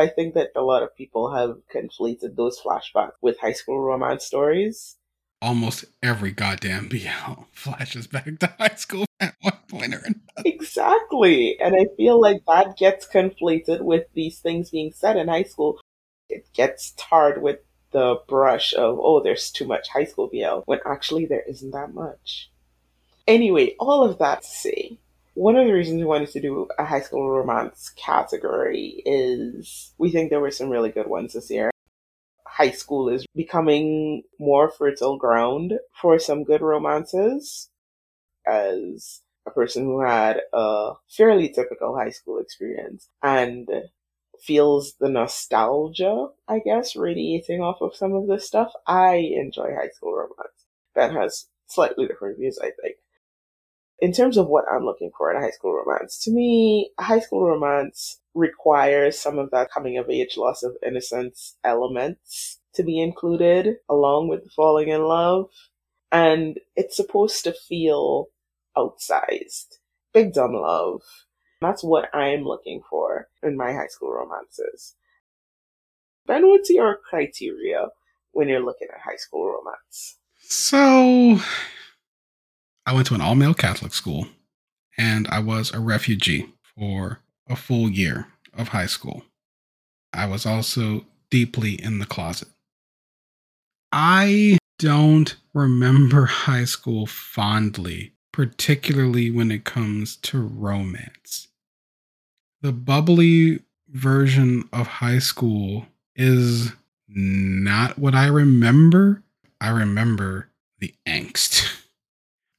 I 0.00 0.08
think 0.08 0.34
that 0.34 0.50
a 0.56 0.62
lot 0.62 0.82
of 0.82 0.96
people 0.96 1.34
have 1.34 1.58
conflated 1.72 2.36
those 2.36 2.58
flashbacks 2.58 3.12
with 3.20 3.38
high 3.38 3.52
school 3.52 3.80
romance 3.80 4.24
stories. 4.24 4.96
Almost 5.42 5.86
every 6.02 6.32
goddamn 6.32 6.88
BL 6.88 7.42
flashes 7.52 8.06
back 8.06 8.38
to 8.40 8.54
high 8.58 8.74
school 8.76 9.06
at 9.20 9.34
one 9.40 9.58
point 9.68 9.94
or 9.94 9.98
another. 9.98 10.42
Exactly. 10.44 11.60
And 11.60 11.74
I 11.74 11.86
feel 11.96 12.20
like 12.20 12.42
that 12.46 12.76
gets 12.76 13.06
conflated 13.06 13.82
with 13.82 14.06
these 14.14 14.38
things 14.40 14.70
being 14.70 14.92
said 14.92 15.16
in 15.16 15.28
high 15.28 15.44
school. 15.44 15.80
It 16.28 16.46
gets 16.52 16.94
tarred 16.96 17.42
with 17.42 17.58
the 17.92 18.20
brush 18.28 18.72
of, 18.74 18.98
oh, 19.00 19.22
there's 19.22 19.50
too 19.50 19.66
much 19.66 19.88
high 19.88 20.04
school 20.04 20.28
BL, 20.28 20.60
when 20.66 20.80
actually 20.86 21.26
there 21.26 21.44
isn't 21.48 21.72
that 21.72 21.92
much. 21.92 22.50
Anyway, 23.26 23.74
all 23.78 24.04
of 24.04 24.18
that 24.18 24.42
to 24.42 24.48
say, 24.48 24.98
one 25.34 25.56
of 25.56 25.66
the 25.66 25.72
reasons 25.72 25.98
we 25.98 26.04
wanted 26.04 26.30
to 26.30 26.40
do 26.40 26.68
a 26.78 26.84
high 26.84 27.00
school 27.00 27.30
romance 27.30 27.90
category 27.96 29.02
is 29.06 29.92
we 29.98 30.10
think 30.10 30.30
there 30.30 30.40
were 30.40 30.50
some 30.50 30.68
really 30.68 30.90
good 30.90 31.06
ones 31.06 31.34
this 31.34 31.50
year. 31.50 31.70
High 32.46 32.72
school 32.72 33.08
is 33.08 33.24
becoming 33.34 34.24
more 34.38 34.70
fertile 34.70 35.16
ground 35.16 35.74
for 36.00 36.18
some 36.18 36.44
good 36.44 36.60
romances. 36.60 37.68
As 38.46 39.20
a 39.46 39.50
person 39.50 39.84
who 39.84 40.00
had 40.00 40.40
a 40.52 40.92
fairly 41.08 41.48
typical 41.48 41.96
high 41.96 42.10
school 42.10 42.38
experience 42.38 43.08
and 43.22 43.68
feels 44.42 44.94
the 44.94 45.08
nostalgia, 45.08 46.28
I 46.48 46.58
guess, 46.58 46.96
radiating 46.96 47.60
off 47.60 47.80
of 47.80 47.94
some 47.94 48.14
of 48.14 48.26
this 48.26 48.46
stuff, 48.46 48.72
I 48.86 49.16
enjoy 49.16 49.74
high 49.74 49.90
school 49.90 50.14
romance. 50.14 50.66
That 50.94 51.12
has 51.12 51.46
slightly 51.66 52.06
different 52.06 52.38
views, 52.38 52.58
I 52.58 52.72
think 52.82 52.96
in 54.00 54.12
terms 54.12 54.36
of 54.36 54.46
what 54.46 54.64
I'm 54.70 54.84
looking 54.84 55.10
for 55.16 55.30
in 55.30 55.36
a 55.36 55.40
high 55.40 55.50
school 55.50 55.74
romance, 55.74 56.18
to 56.24 56.30
me, 56.30 56.90
a 56.98 57.02
high 57.02 57.20
school 57.20 57.46
romance 57.46 58.20
requires 58.34 59.18
some 59.18 59.38
of 59.38 59.50
that 59.50 59.70
coming 59.70 59.98
of 59.98 60.08
age, 60.08 60.36
loss 60.36 60.62
of 60.62 60.76
innocence 60.86 61.56
elements 61.64 62.58
to 62.74 62.82
be 62.82 63.00
included 63.00 63.76
along 63.88 64.28
with 64.28 64.50
falling 64.52 64.88
in 64.88 65.02
love. 65.02 65.50
And 66.12 66.58
it's 66.76 66.96
supposed 66.96 67.44
to 67.44 67.52
feel 67.52 68.26
outsized. 68.76 69.78
Big 70.12 70.32
dumb 70.32 70.54
love. 70.54 71.02
That's 71.60 71.84
what 71.84 72.14
I'm 72.14 72.44
looking 72.44 72.80
for 72.88 73.28
in 73.42 73.56
my 73.56 73.72
high 73.72 73.88
school 73.88 74.12
romances. 74.12 74.94
Ben, 76.26 76.48
what's 76.48 76.70
your 76.70 76.98
criteria 77.08 77.88
when 78.32 78.48
you're 78.48 78.64
looking 78.64 78.88
at 78.92 79.00
high 79.00 79.16
school 79.16 79.46
romance? 79.46 80.16
So, 80.38 81.38
I 82.90 82.92
went 82.92 83.06
to 83.06 83.14
an 83.14 83.20
all 83.20 83.36
male 83.36 83.54
Catholic 83.54 83.94
school 83.94 84.26
and 84.98 85.28
I 85.28 85.38
was 85.38 85.72
a 85.72 85.78
refugee 85.78 86.48
for 86.74 87.20
a 87.48 87.54
full 87.54 87.88
year 87.88 88.26
of 88.52 88.70
high 88.70 88.86
school. 88.86 89.22
I 90.12 90.26
was 90.26 90.44
also 90.44 91.04
deeply 91.30 91.80
in 91.80 92.00
the 92.00 92.04
closet. 92.04 92.48
I 93.92 94.58
don't 94.80 95.36
remember 95.54 96.24
high 96.48 96.64
school 96.64 97.06
fondly, 97.06 98.10
particularly 98.32 99.30
when 99.30 99.52
it 99.52 99.62
comes 99.62 100.16
to 100.16 100.40
romance. 100.40 101.46
The 102.60 102.72
bubbly 102.72 103.60
version 103.88 104.68
of 104.72 104.88
high 104.88 105.20
school 105.20 105.86
is 106.16 106.72
not 107.06 108.00
what 108.00 108.16
I 108.16 108.26
remember. 108.26 109.22
I 109.60 109.68
remember 109.68 110.48
the 110.80 110.92
angst. 111.06 111.68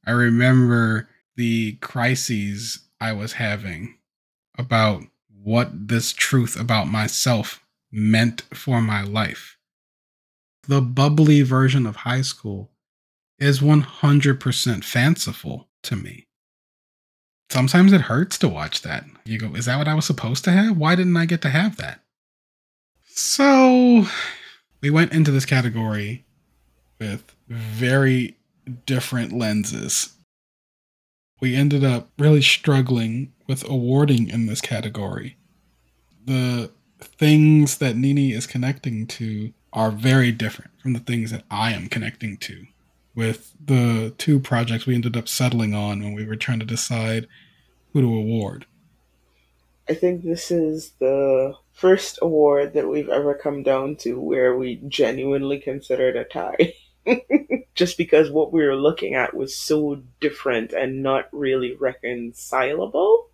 I 0.06 0.12
remember 0.12 1.10
the 1.36 1.74
crises 1.74 2.80
I 3.00 3.14
was 3.14 3.34
having 3.34 3.98
about 4.58 5.04
what 5.44 5.88
this 5.88 6.14
truth 6.14 6.60
about 6.60 6.88
myself 6.88 7.64
meant 7.92 8.44
for 8.54 8.82
my 8.82 9.02
life. 9.04 9.58
The 10.68 10.82
bubbly 10.82 11.42
version 11.42 11.86
of 11.86 11.98
high 11.98 12.22
school 12.22 12.72
is 13.40 13.60
100% 13.60 14.84
fanciful 14.84 15.68
to 15.84 15.96
me. 15.96 16.28
Sometimes 17.50 17.92
it 17.92 18.02
hurts 18.02 18.38
to 18.38 18.48
watch 18.48 18.82
that. 18.84 19.06
You 19.26 19.38
go, 19.40 19.56
is 19.56 19.66
that 19.66 19.78
what 19.78 19.88
I 19.88 19.94
was 19.94 20.06
supposed 20.06 20.44
to 20.46 20.52
have? 20.52 20.78
Why 20.78 20.96
didn't 20.96 21.18
I 21.18 21.26
get 21.26 21.42
to 21.42 21.50
have 21.50 21.78
that? 21.78 22.02
So 23.08 24.06
we 24.80 24.90
went 24.90 25.12
into 25.12 25.32
this 25.32 25.46
category 25.46 26.26
with 27.00 27.36
very 27.50 28.38
different 28.86 29.34
lenses. 29.34 30.14
We 31.40 31.56
ended 31.56 31.84
up 31.84 32.10
really 32.18 32.42
struggling 32.42 33.34
with 33.48 33.68
awarding 33.68 34.30
in 34.30 34.46
this 34.46 34.62
category. 34.62 35.38
The 36.26 36.72
things 37.00 37.80
that 37.80 37.96
Nini 37.96 38.32
is 38.32 38.46
connecting 38.46 39.08
to 39.08 39.54
are 39.74 39.92
very 39.92 40.32
different 40.32 40.72
from 40.80 40.94
the 40.94 41.00
things 41.00 41.32
that 41.32 41.44
I 41.50 41.72
am 41.72 41.88
connecting 41.88 42.38
to. 42.38 42.66
With 43.16 43.54
the 43.64 44.14
two 44.18 44.40
projects 44.40 44.86
we 44.86 44.96
ended 44.96 45.18
up 45.18 45.28
settling 45.28 45.74
on 45.74 46.02
when 46.02 46.14
we 46.14 46.26
were 46.26 46.36
trying 46.36 46.60
to 46.60 46.66
decide 46.66 47.28
who 47.92 48.02
to 48.02 48.08
award. 48.08 48.66
I 49.90 49.94
think 49.94 50.24
this 50.24 50.52
is 50.52 50.92
the 51.00 51.56
first 51.74 52.20
award 52.22 52.74
that 52.74 52.88
we've 52.88 53.10
ever 53.10 53.34
come 53.34 53.64
down 53.64 53.98
to 53.98 54.20
where 54.20 54.56
we 54.56 54.82
genuinely 54.88 55.60
considered 55.60 56.16
a 56.16 56.24
tie. 56.24 56.74
just 57.74 57.98
because 57.98 58.30
what 58.30 58.52
we 58.52 58.66
were 58.66 58.76
looking 58.76 59.16
at 59.16 59.36
was 59.36 59.56
so 59.56 60.02
different 60.20 60.74
and 60.74 61.04
not 61.04 61.30
really 61.32 61.76
reconcilable. 61.76 63.30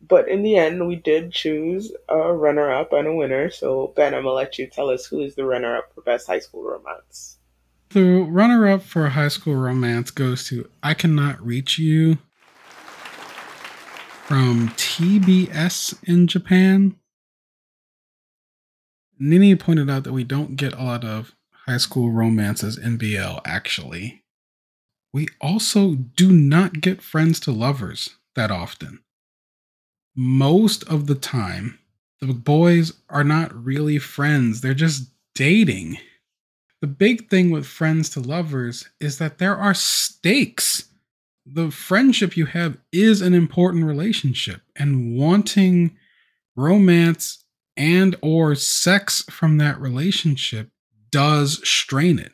But 0.00 0.28
in 0.28 0.42
the 0.42 0.56
end, 0.56 0.86
we 0.86 0.96
did 0.96 1.32
choose 1.32 1.92
a 2.08 2.32
runner 2.32 2.70
up 2.70 2.92
and 2.92 3.08
a 3.08 3.14
winner. 3.14 3.50
So, 3.50 3.92
Ben, 3.96 4.14
I'm 4.14 4.22
going 4.22 4.32
to 4.32 4.32
let 4.32 4.58
you 4.58 4.66
tell 4.66 4.90
us 4.90 5.06
who 5.06 5.20
is 5.20 5.34
the 5.34 5.44
runner 5.44 5.76
up 5.76 5.92
for 5.92 6.02
Best 6.02 6.26
High 6.26 6.38
School 6.38 6.62
Romance. 6.62 7.38
The 7.90 8.22
runner 8.22 8.68
up 8.68 8.82
for 8.82 9.08
High 9.08 9.28
School 9.28 9.56
Romance 9.56 10.10
goes 10.10 10.46
to 10.48 10.68
I 10.82 10.94
Cannot 10.94 11.44
Reach 11.44 11.78
You 11.78 12.18
from 14.26 14.68
TBS 14.76 15.98
in 16.06 16.26
Japan. 16.26 16.96
Nini 19.18 19.56
pointed 19.56 19.90
out 19.90 20.04
that 20.04 20.12
we 20.12 20.22
don't 20.22 20.56
get 20.56 20.74
a 20.74 20.82
lot 20.82 21.02
of 21.02 21.34
high 21.68 21.76
school 21.76 22.10
romances 22.10 22.78
in 22.78 22.96
BL, 22.96 23.38
actually. 23.44 24.24
We 25.12 25.28
also 25.40 25.94
do 25.94 26.32
not 26.32 26.80
get 26.80 27.02
friends 27.02 27.40
to 27.40 27.52
lovers 27.52 28.16
that 28.34 28.50
often. 28.50 29.00
most 30.16 30.82
of 30.88 31.06
the 31.06 31.14
time, 31.14 31.78
the 32.20 32.34
boys 32.34 32.92
are 33.08 33.22
not 33.24 33.54
really 33.54 33.98
friends, 33.98 34.60
they're 34.60 34.74
just 34.74 35.10
dating. 35.34 35.98
The 36.80 36.88
big 36.88 37.28
thing 37.30 37.50
with 37.50 37.66
friends 37.66 38.10
to 38.10 38.20
lovers 38.20 38.88
is 39.00 39.18
that 39.18 39.38
there 39.38 39.56
are 39.56 39.74
stakes. 39.74 40.88
The 41.46 41.70
friendship 41.70 42.36
you 42.36 42.46
have 42.46 42.78
is 42.92 43.20
an 43.20 43.34
important 43.34 43.84
relationship, 43.84 44.62
and 44.76 45.16
wanting 45.16 45.96
romance 46.56 47.44
and 47.76 48.16
or 48.20 48.56
sex 48.56 49.22
from 49.30 49.58
that 49.58 49.80
relationship 49.80 50.70
does 51.10 51.60
strain 51.68 52.18
it. 52.18 52.32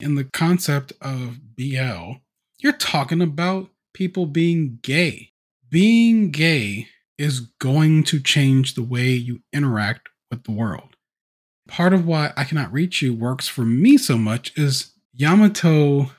In 0.00 0.14
the 0.14 0.24
concept 0.24 0.92
of 1.00 1.56
BL, 1.56 2.18
you're 2.58 2.72
talking 2.72 3.20
about 3.20 3.70
people 3.92 4.26
being 4.26 4.78
gay. 4.82 5.32
Being 5.70 6.30
gay 6.30 6.88
is 7.18 7.40
going 7.40 8.04
to 8.04 8.20
change 8.20 8.74
the 8.74 8.82
way 8.82 9.08
you 9.10 9.40
interact 9.52 10.08
with 10.30 10.44
the 10.44 10.52
world. 10.52 10.96
Part 11.66 11.92
of 11.92 12.06
why 12.06 12.32
I 12.36 12.44
Cannot 12.44 12.72
Reach 12.72 13.02
You 13.02 13.12
works 13.12 13.48
for 13.48 13.64
me 13.64 13.98
so 13.98 14.16
much 14.16 14.56
is 14.56 14.92
Yamato 15.12 16.12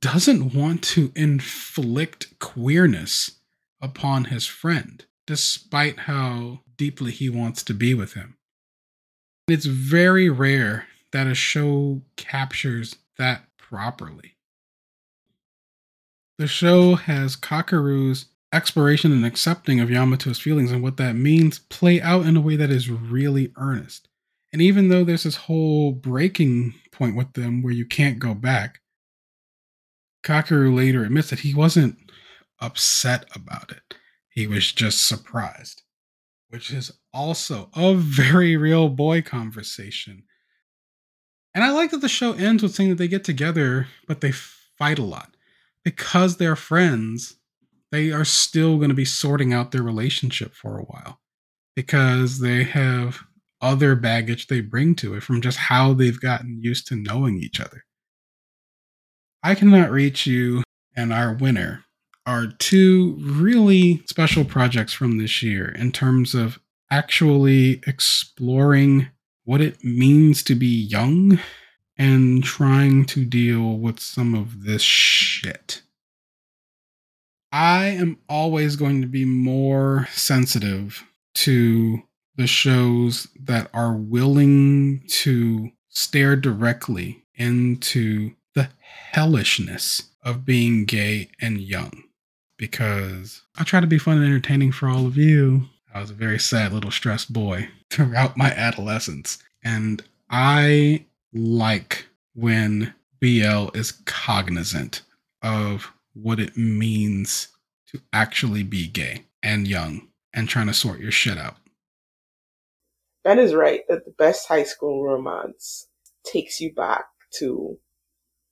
doesn't 0.00 0.54
want 0.54 0.82
to 0.82 1.12
inflict 1.16 2.38
queerness 2.38 3.32
upon 3.82 4.26
his 4.26 4.46
friend, 4.46 5.04
despite 5.26 6.00
how 6.00 6.60
deeply 6.76 7.10
he 7.10 7.28
wants 7.28 7.62
to 7.64 7.74
be 7.74 7.92
with 7.92 8.14
him. 8.14 8.36
It's 9.48 9.66
very 9.66 10.30
rare 10.30 10.86
that 11.14 11.28
a 11.28 11.34
show 11.34 12.02
captures 12.16 12.96
that 13.18 13.44
properly. 13.56 14.34
The 16.38 16.48
show 16.48 16.96
has 16.96 17.36
Kakeru's 17.36 18.26
exploration 18.52 19.12
and 19.12 19.24
accepting 19.24 19.78
of 19.78 19.90
Yamato's 19.90 20.40
feelings 20.40 20.72
and 20.72 20.82
what 20.82 20.96
that 20.96 21.14
means 21.14 21.60
play 21.60 22.02
out 22.02 22.26
in 22.26 22.36
a 22.36 22.40
way 22.40 22.56
that 22.56 22.70
is 22.70 22.90
really 22.90 23.52
earnest. 23.56 24.08
And 24.52 24.60
even 24.60 24.88
though 24.88 25.04
there's 25.04 25.22
this 25.22 25.36
whole 25.36 25.92
breaking 25.92 26.74
point 26.90 27.14
with 27.14 27.34
them 27.34 27.62
where 27.62 27.72
you 27.72 27.86
can't 27.86 28.18
go 28.18 28.34
back, 28.34 28.80
Kakeru 30.24 30.74
later 30.74 31.04
admits 31.04 31.30
that 31.30 31.40
he 31.40 31.54
wasn't 31.54 31.96
upset 32.60 33.24
about 33.36 33.70
it. 33.70 33.94
He 34.30 34.48
was 34.48 34.72
just 34.72 35.06
surprised, 35.06 35.82
which 36.48 36.72
is 36.72 36.90
also 37.12 37.70
a 37.72 37.94
very 37.96 38.56
real 38.56 38.88
boy 38.88 39.22
conversation. 39.22 40.24
And 41.54 41.62
I 41.62 41.70
like 41.70 41.90
that 41.90 42.00
the 42.00 42.08
show 42.08 42.32
ends 42.32 42.62
with 42.62 42.74
saying 42.74 42.90
that 42.90 42.96
they 42.96 43.08
get 43.08 43.24
together, 43.24 43.86
but 44.08 44.20
they 44.20 44.32
fight 44.32 44.98
a 44.98 45.04
lot 45.04 45.36
because 45.84 46.36
they're 46.36 46.56
friends, 46.56 47.36
they 47.92 48.10
are 48.10 48.24
still 48.24 48.76
going 48.78 48.88
to 48.88 48.94
be 48.94 49.04
sorting 49.04 49.52
out 49.52 49.70
their 49.70 49.82
relationship 49.82 50.54
for 50.54 50.78
a 50.78 50.84
while 50.84 51.20
because 51.76 52.40
they 52.40 52.64
have 52.64 53.20
other 53.60 53.94
baggage 53.94 54.48
they 54.48 54.60
bring 54.60 54.94
to 54.96 55.14
it 55.14 55.22
from 55.22 55.40
just 55.40 55.58
how 55.58 55.94
they've 55.94 56.20
gotten 56.20 56.60
used 56.60 56.86
to 56.88 56.96
knowing 56.96 57.38
each 57.38 57.60
other. 57.60 57.84
I 59.42 59.54
Cannot 59.54 59.90
Reach 59.90 60.26
You 60.26 60.62
and 60.96 61.12
Our 61.12 61.34
Winner 61.34 61.84
are 62.26 62.46
two 62.58 63.16
really 63.20 64.02
special 64.06 64.44
projects 64.44 64.92
from 64.92 65.18
this 65.18 65.42
year 65.42 65.68
in 65.68 65.92
terms 65.92 66.34
of 66.34 66.58
actually 66.90 67.82
exploring 67.86 69.08
what 69.44 69.60
it 69.60 69.84
means 69.84 70.42
to 70.44 70.54
be 70.54 70.66
young 70.66 71.38
and 71.96 72.42
trying 72.42 73.04
to 73.06 73.24
deal 73.24 73.78
with 73.78 74.00
some 74.00 74.34
of 74.34 74.64
this 74.64 74.82
shit. 74.82 75.82
I 77.52 77.86
am 77.86 78.18
always 78.28 78.74
going 78.74 79.00
to 79.02 79.06
be 79.06 79.24
more 79.24 80.08
sensitive 80.10 81.04
to 81.34 82.02
the 82.36 82.48
shows 82.48 83.28
that 83.40 83.70
are 83.72 83.94
willing 83.94 85.04
to 85.06 85.70
stare 85.88 86.34
directly 86.34 87.24
into 87.36 88.32
the 88.54 88.70
hellishness 89.12 90.10
of 90.22 90.44
being 90.44 90.84
gay 90.84 91.28
and 91.40 91.60
young 91.60 92.04
because 92.56 93.42
I 93.56 93.64
try 93.64 93.80
to 93.80 93.86
be 93.86 93.98
fun 93.98 94.16
and 94.16 94.26
entertaining 94.26 94.72
for 94.72 94.88
all 94.88 95.06
of 95.06 95.16
you. 95.16 95.68
I 95.94 96.00
was 96.00 96.10
a 96.10 96.14
very 96.14 96.40
sad 96.40 96.72
little 96.72 96.90
stressed 96.90 97.32
boy 97.32 97.68
throughout 97.90 98.36
my 98.36 98.50
adolescence. 98.50 99.38
And 99.62 100.02
I 100.28 101.06
like 101.32 102.06
when 102.34 102.94
BL 103.20 103.68
is 103.74 103.92
cognizant 104.04 105.02
of 105.40 105.92
what 106.14 106.40
it 106.40 106.56
means 106.56 107.48
to 107.88 108.00
actually 108.12 108.64
be 108.64 108.88
gay 108.88 109.26
and 109.42 109.68
young 109.68 110.08
and 110.32 110.48
trying 110.48 110.66
to 110.66 110.74
sort 110.74 110.98
your 110.98 111.12
shit 111.12 111.38
out. 111.38 111.56
Ben 113.22 113.38
is 113.38 113.54
right 113.54 113.82
that 113.88 114.04
the 114.04 114.14
best 114.18 114.48
high 114.48 114.64
school 114.64 115.02
romance 115.02 115.86
takes 116.24 116.60
you 116.60 116.74
back 116.74 117.04
to 117.38 117.78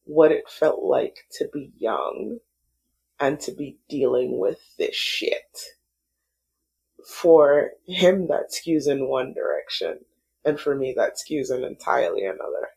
what 0.04 0.32
it 0.32 0.48
felt 0.48 0.82
like 0.82 1.16
to 1.32 1.48
be 1.52 1.72
young 1.76 2.38
and 3.20 3.38
to 3.40 3.52
be 3.52 3.78
dealing 3.88 4.38
with 4.38 4.58
this 4.78 4.94
shit. 4.94 5.58
For 7.06 7.72
him, 7.86 8.28
that 8.28 8.50
skews 8.52 8.86
in 8.88 9.08
one 9.08 9.32
direction, 9.34 10.04
and 10.44 10.58
for 10.58 10.74
me, 10.74 10.94
that 10.96 11.16
skews 11.16 11.50
in 11.50 11.64
entirely 11.64 12.24
another. 12.24 12.68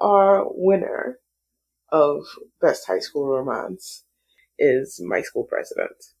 Our 0.00 0.44
winner 0.48 1.20
of 1.90 2.26
Best 2.60 2.86
High 2.86 2.98
School 2.98 3.26
Romance 3.26 4.04
is 4.58 5.00
My 5.00 5.22
School 5.22 5.44
President. 5.44 6.14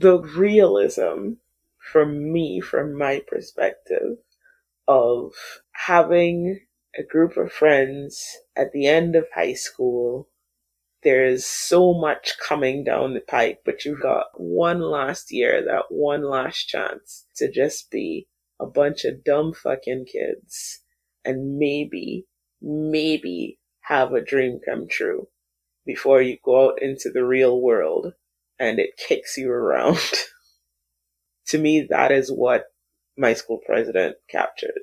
The 0.00 0.18
realism, 0.18 1.34
from 1.78 2.32
me, 2.32 2.60
from 2.60 2.96
my 2.96 3.22
perspective, 3.26 4.18
of 4.88 5.32
having 5.72 6.60
a 6.98 7.02
group 7.02 7.36
of 7.36 7.52
friends 7.52 8.38
at 8.56 8.72
the 8.72 8.86
end 8.86 9.16
of 9.16 9.26
high 9.34 9.54
school. 9.54 10.28
There's 11.02 11.44
so 11.44 11.94
much 11.94 12.38
coming 12.38 12.84
down 12.84 13.14
the 13.14 13.20
pipe, 13.20 13.62
but 13.64 13.84
you've 13.84 14.00
got 14.00 14.26
one 14.36 14.80
last 14.80 15.32
year, 15.32 15.62
that 15.64 15.86
one 15.90 16.22
last 16.22 16.68
chance 16.68 17.26
to 17.36 17.50
just 17.50 17.90
be 17.90 18.28
a 18.60 18.66
bunch 18.66 19.04
of 19.04 19.24
dumb 19.24 19.52
fucking 19.52 20.06
kids 20.06 20.80
and 21.24 21.58
maybe, 21.58 22.26
maybe 22.60 23.58
have 23.80 24.12
a 24.12 24.24
dream 24.24 24.60
come 24.64 24.86
true 24.88 25.26
before 25.84 26.22
you 26.22 26.38
go 26.44 26.70
out 26.70 26.80
into 26.80 27.10
the 27.10 27.24
real 27.24 27.60
world 27.60 28.12
and 28.60 28.78
it 28.78 28.96
kicks 28.96 29.36
you 29.36 29.50
around. 29.50 29.98
to 31.48 31.58
me, 31.58 31.84
that 31.90 32.12
is 32.12 32.30
what 32.30 32.66
my 33.18 33.34
school 33.34 33.58
president 33.66 34.16
captured. 34.30 34.78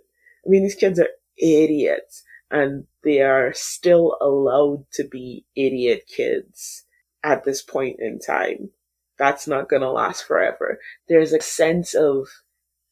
I 0.45 0.49
mean, 0.49 0.63
these 0.63 0.75
kids 0.75 0.99
are 0.99 1.09
idiots 1.37 2.23
and 2.51 2.85
they 3.03 3.21
are 3.21 3.53
still 3.53 4.17
allowed 4.21 4.85
to 4.93 5.07
be 5.07 5.45
idiot 5.55 6.03
kids 6.07 6.85
at 7.23 7.43
this 7.43 7.61
point 7.61 7.97
in 7.99 8.19
time. 8.19 8.71
That's 9.17 9.47
not 9.47 9.69
going 9.69 9.81
to 9.81 9.91
last 9.91 10.23
forever. 10.25 10.79
There's 11.07 11.33
a 11.33 11.41
sense 11.41 11.93
of 11.93 12.27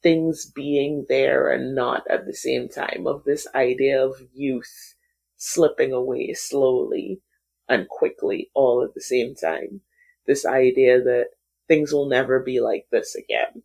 things 0.04 0.46
being 0.46 1.06
there 1.10 1.50
and 1.50 1.74
not 1.74 2.04
at 2.10 2.26
the 2.26 2.36
same 2.36 2.70
time, 2.70 3.08
of 3.08 3.24
this 3.24 3.48
idea 3.56 4.04
of 4.04 4.22
youth 4.34 4.96
slipping 5.38 5.92
away 5.92 6.34
slowly 6.34 7.22
and 7.70 7.88
quickly 7.88 8.50
all 8.54 8.84
at 8.84 8.94
the 8.94 9.02
same 9.02 9.36
time. 9.36 9.82
This 10.26 10.46
idea 10.46 11.02
that 11.02 11.30
things 11.68 11.94
will 11.94 12.08
never 12.08 12.40
be 12.40 12.60
like 12.60 12.88
this 12.92 13.16
again. 13.16 13.64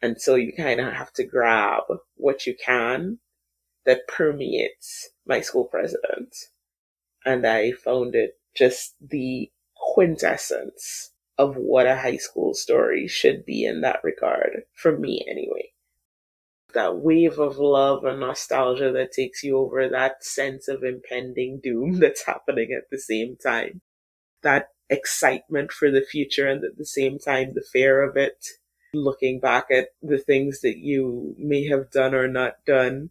And 0.00 0.20
so 0.20 0.34
you 0.34 0.52
kind 0.52 0.80
of 0.80 0.92
have 0.92 1.12
to 1.14 1.24
grab 1.24 1.84
what 2.16 2.46
you 2.46 2.54
can 2.54 3.18
that 3.88 4.06
permeates 4.06 5.08
my 5.26 5.40
school 5.40 5.64
president. 5.64 6.36
And 7.24 7.46
I 7.46 7.72
found 7.72 8.14
it 8.14 8.38
just 8.54 8.94
the 9.00 9.50
quintessence 9.74 11.12
of 11.38 11.56
what 11.56 11.86
a 11.86 11.96
high 11.96 12.18
school 12.18 12.52
story 12.52 13.08
should 13.08 13.46
be 13.46 13.64
in 13.64 13.80
that 13.80 14.00
regard, 14.04 14.64
for 14.74 14.98
me 14.98 15.24
anyway. 15.26 15.72
That 16.74 16.98
wave 16.98 17.38
of 17.38 17.56
love 17.56 18.04
and 18.04 18.20
nostalgia 18.20 18.92
that 18.92 19.12
takes 19.12 19.42
you 19.42 19.56
over, 19.56 19.88
that 19.88 20.22
sense 20.22 20.68
of 20.68 20.84
impending 20.84 21.58
doom 21.64 21.94
that's 21.98 22.26
happening 22.26 22.76
at 22.76 22.90
the 22.90 22.98
same 22.98 23.38
time, 23.42 23.80
that 24.42 24.68
excitement 24.90 25.72
for 25.72 25.90
the 25.90 26.02
future 26.02 26.46
and 26.46 26.62
at 26.62 26.76
the 26.76 26.84
same 26.84 27.18
time 27.18 27.54
the 27.54 27.64
fear 27.72 28.02
of 28.02 28.18
it, 28.18 28.48
looking 28.92 29.40
back 29.40 29.68
at 29.70 29.88
the 30.02 30.18
things 30.18 30.60
that 30.60 30.76
you 30.76 31.34
may 31.38 31.66
have 31.68 31.90
done 31.90 32.14
or 32.14 32.28
not 32.28 32.62
done, 32.66 33.08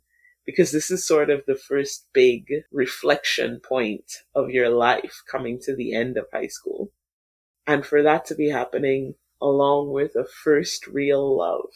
because 0.47 0.71
this 0.71 0.89
is 0.89 1.05
sort 1.05 1.29
of 1.29 1.43
the 1.45 1.57
first 1.57 2.07
big 2.13 2.47
reflection 2.71 3.59
point 3.59 4.23
of 4.33 4.49
your 4.49 4.69
life 4.69 5.21
coming 5.29 5.59
to 5.61 5.75
the 5.75 5.93
end 5.93 6.15
of 6.15 6.25
high 6.33 6.47
school. 6.47 6.89
And 7.67 7.85
for 7.85 8.01
that 8.01 8.25
to 8.27 8.35
be 8.35 8.49
happening 8.49 9.15
along 9.41 9.91
with 9.91 10.15
a 10.15 10.25
first 10.25 10.87
real 10.87 11.37
love, 11.37 11.69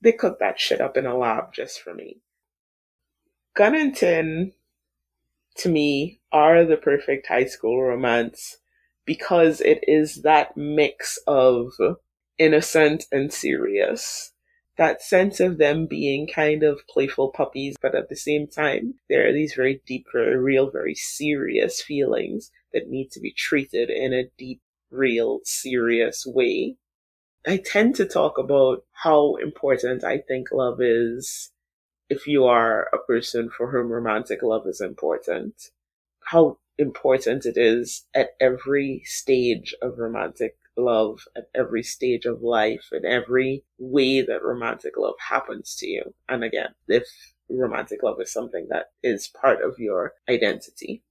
they 0.00 0.12
cooked 0.12 0.40
that 0.40 0.58
shit 0.58 0.80
up 0.80 0.96
in 0.96 1.04
a 1.04 1.16
lab 1.16 1.52
just 1.52 1.80
for 1.80 1.92
me. 1.92 2.22
Gun 3.54 3.76
and 3.76 3.94
Tinn, 3.94 4.52
to 5.58 5.68
me, 5.68 6.22
are 6.32 6.64
the 6.64 6.78
perfect 6.78 7.26
high 7.26 7.44
school 7.44 7.82
romance 7.82 8.56
because 9.04 9.60
it 9.60 9.80
is 9.86 10.22
that 10.22 10.56
mix 10.56 11.18
of 11.26 11.72
innocent 12.38 13.04
and 13.12 13.30
serious. 13.30 14.32
That 14.78 15.02
sense 15.02 15.40
of 15.40 15.58
them 15.58 15.86
being 15.86 16.28
kind 16.28 16.62
of 16.62 16.86
playful 16.88 17.30
puppies, 17.30 17.76
but 17.82 17.96
at 17.96 18.08
the 18.08 18.16
same 18.16 18.46
time, 18.46 18.94
there 19.08 19.28
are 19.28 19.32
these 19.32 19.54
very 19.54 19.82
deep, 19.84 20.06
very 20.12 20.36
real, 20.36 20.70
very 20.70 20.94
serious 20.94 21.82
feelings 21.82 22.52
that 22.72 22.88
need 22.88 23.10
to 23.10 23.20
be 23.20 23.32
treated 23.32 23.90
in 23.90 24.12
a 24.12 24.30
deep, 24.38 24.60
real, 24.92 25.40
serious 25.42 26.24
way. 26.24 26.76
I 27.44 27.56
tend 27.56 27.96
to 27.96 28.06
talk 28.06 28.38
about 28.38 28.84
how 28.92 29.34
important 29.36 30.04
I 30.04 30.18
think 30.18 30.52
love 30.52 30.80
is 30.80 31.50
if 32.08 32.26
you 32.26 32.44
are 32.44 32.88
a 32.92 32.98
person 32.98 33.50
for 33.50 33.70
whom 33.70 33.90
romantic 33.90 34.42
love 34.42 34.66
is 34.66 34.80
important. 34.80 35.70
How 36.20 36.58
important 36.78 37.46
it 37.46 37.56
is 37.56 38.06
at 38.14 38.30
every 38.40 39.02
stage 39.04 39.74
of 39.82 39.98
romantic 39.98 40.57
love, 40.78 41.26
at 41.36 41.50
every 41.54 41.82
stage 41.82 42.24
of 42.24 42.42
life, 42.42 42.88
in 42.92 43.04
every 43.04 43.64
way 43.78 44.22
that 44.22 44.42
romantic 44.42 44.96
love 44.96 45.16
happens 45.28 45.74
to 45.76 45.86
you. 45.86 46.14
And 46.28 46.44
again, 46.44 46.74
if 46.86 47.06
romantic 47.50 48.02
love 48.02 48.20
is 48.20 48.32
something 48.32 48.66
that 48.70 48.90
is 49.02 49.28
part 49.28 49.62
of 49.62 49.78
your 49.78 50.14
identity. 50.28 51.02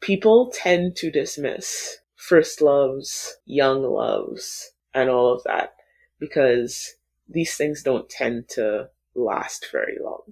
People 0.00 0.52
tend 0.54 0.96
to 0.96 1.10
dismiss 1.10 1.98
first 2.16 2.60
loves, 2.60 3.36
young 3.46 3.82
loves, 3.82 4.72
and 4.94 5.08
all 5.08 5.32
of 5.32 5.42
that 5.44 5.74
because 6.18 6.94
these 7.28 7.56
things 7.56 7.82
don't 7.82 8.08
tend 8.08 8.48
to 8.48 8.88
last 9.14 9.66
very 9.72 9.96
long. 10.00 10.22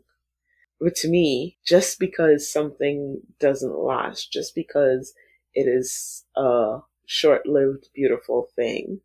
But 0.81 0.95
to 0.97 1.09
me, 1.09 1.59
just 1.67 1.99
because 1.99 2.51
something 2.51 3.21
doesn't 3.39 3.79
last, 3.79 4.33
just 4.33 4.55
because 4.55 5.13
it 5.55 5.69
is 5.69 6.25
a 6.37 6.79
short 7.11 7.45
lived, 7.45 7.89
beautiful 7.93 8.47
thing, 8.55 9.01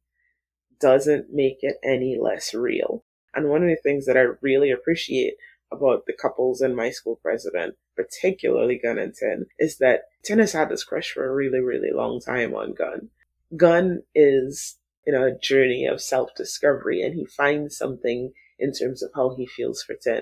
doesn't 0.80 1.34
make 1.34 1.58
it 1.62 1.78
any 1.84 2.20
less 2.22 2.54
real. 2.54 3.04
And 3.34 3.50
one 3.50 3.64
of 3.64 3.70
the 3.70 3.82
things 3.82 4.06
that 4.06 4.16
I 4.16 4.28
really 4.42 4.70
appreciate 4.70 5.34
about 5.72 6.06
the 6.06 6.14
couples 6.14 6.62
in 6.62 6.76
my 6.76 6.92
school 6.92 7.20
president, 7.20 7.74
particularly 7.96 8.78
Gun 8.78 9.00
and 9.00 9.12
Tinn, 9.16 9.48
is 9.58 9.80
that 9.80 10.04
Tinn 10.24 10.38
has 10.38 10.54
had 10.54 10.70
this 10.70 10.84
crush 10.84 11.12
for 11.12 11.28
a 11.28 11.34
really, 11.34 11.60
really 11.60 11.90
long 11.92 12.22
time 12.22 12.54
on 12.54 12.76
Gun. 12.76 13.10
Gun 13.58 14.04
is 14.14 14.78
in 15.08 15.16
a 15.16 15.38
journey 15.40 15.88
of 15.88 16.00
self 16.00 16.30
discovery 16.36 17.02
and 17.02 17.16
he 17.16 17.26
finds 17.26 17.76
something 17.76 18.34
in 18.60 18.72
terms 18.72 19.02
of 19.02 19.10
how 19.16 19.36
he 19.36 19.48
feels 19.48 19.82
for 19.82 19.96
Tinn. 19.96 20.22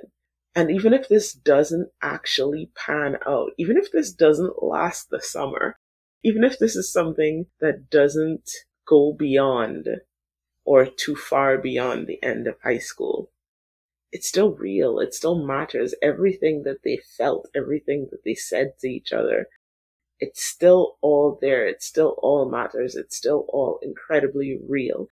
And 0.55 0.71
even 0.71 0.93
if 0.93 1.09
this 1.09 1.33
doesn't 1.33 1.89
actually 2.01 2.71
pan 2.75 3.17
out, 3.27 3.51
even 3.57 3.75
if 3.75 3.91
this 3.91 4.13
doesn't 4.13 4.63
last 4.63 5.09
the 5.09 5.19
summer, 5.19 5.75
even 6.23 6.43
if 6.43 6.59
this 6.59 6.75
is 6.75 6.91
something 6.91 7.47
that 7.59 7.89
doesn't 7.89 8.49
go 8.87 9.13
beyond 9.13 9.87
or 10.65 10.85
too 10.85 11.15
far 11.15 11.57
beyond 11.57 12.07
the 12.07 12.21
end 12.23 12.47
of 12.47 12.59
high 12.63 12.79
school, 12.79 13.31
it's 14.11 14.27
still 14.27 14.51
real. 14.51 14.99
It 14.99 15.13
still 15.13 15.45
matters. 15.45 15.95
Everything 16.01 16.63
that 16.63 16.83
they 16.83 16.97
felt, 17.17 17.49
everything 17.55 18.07
that 18.11 18.23
they 18.23 18.35
said 18.35 18.73
to 18.79 18.87
each 18.87 19.11
other, 19.11 19.47
it's 20.19 20.43
still 20.43 20.97
all 21.01 21.37
there. 21.41 21.67
It 21.67 21.83
still 21.83 22.15
all 22.23 22.49
matters. 22.49 22.95
It's 22.95 23.17
still 23.17 23.45
all 23.49 23.79
incredibly 23.81 24.59
real. 24.67 25.09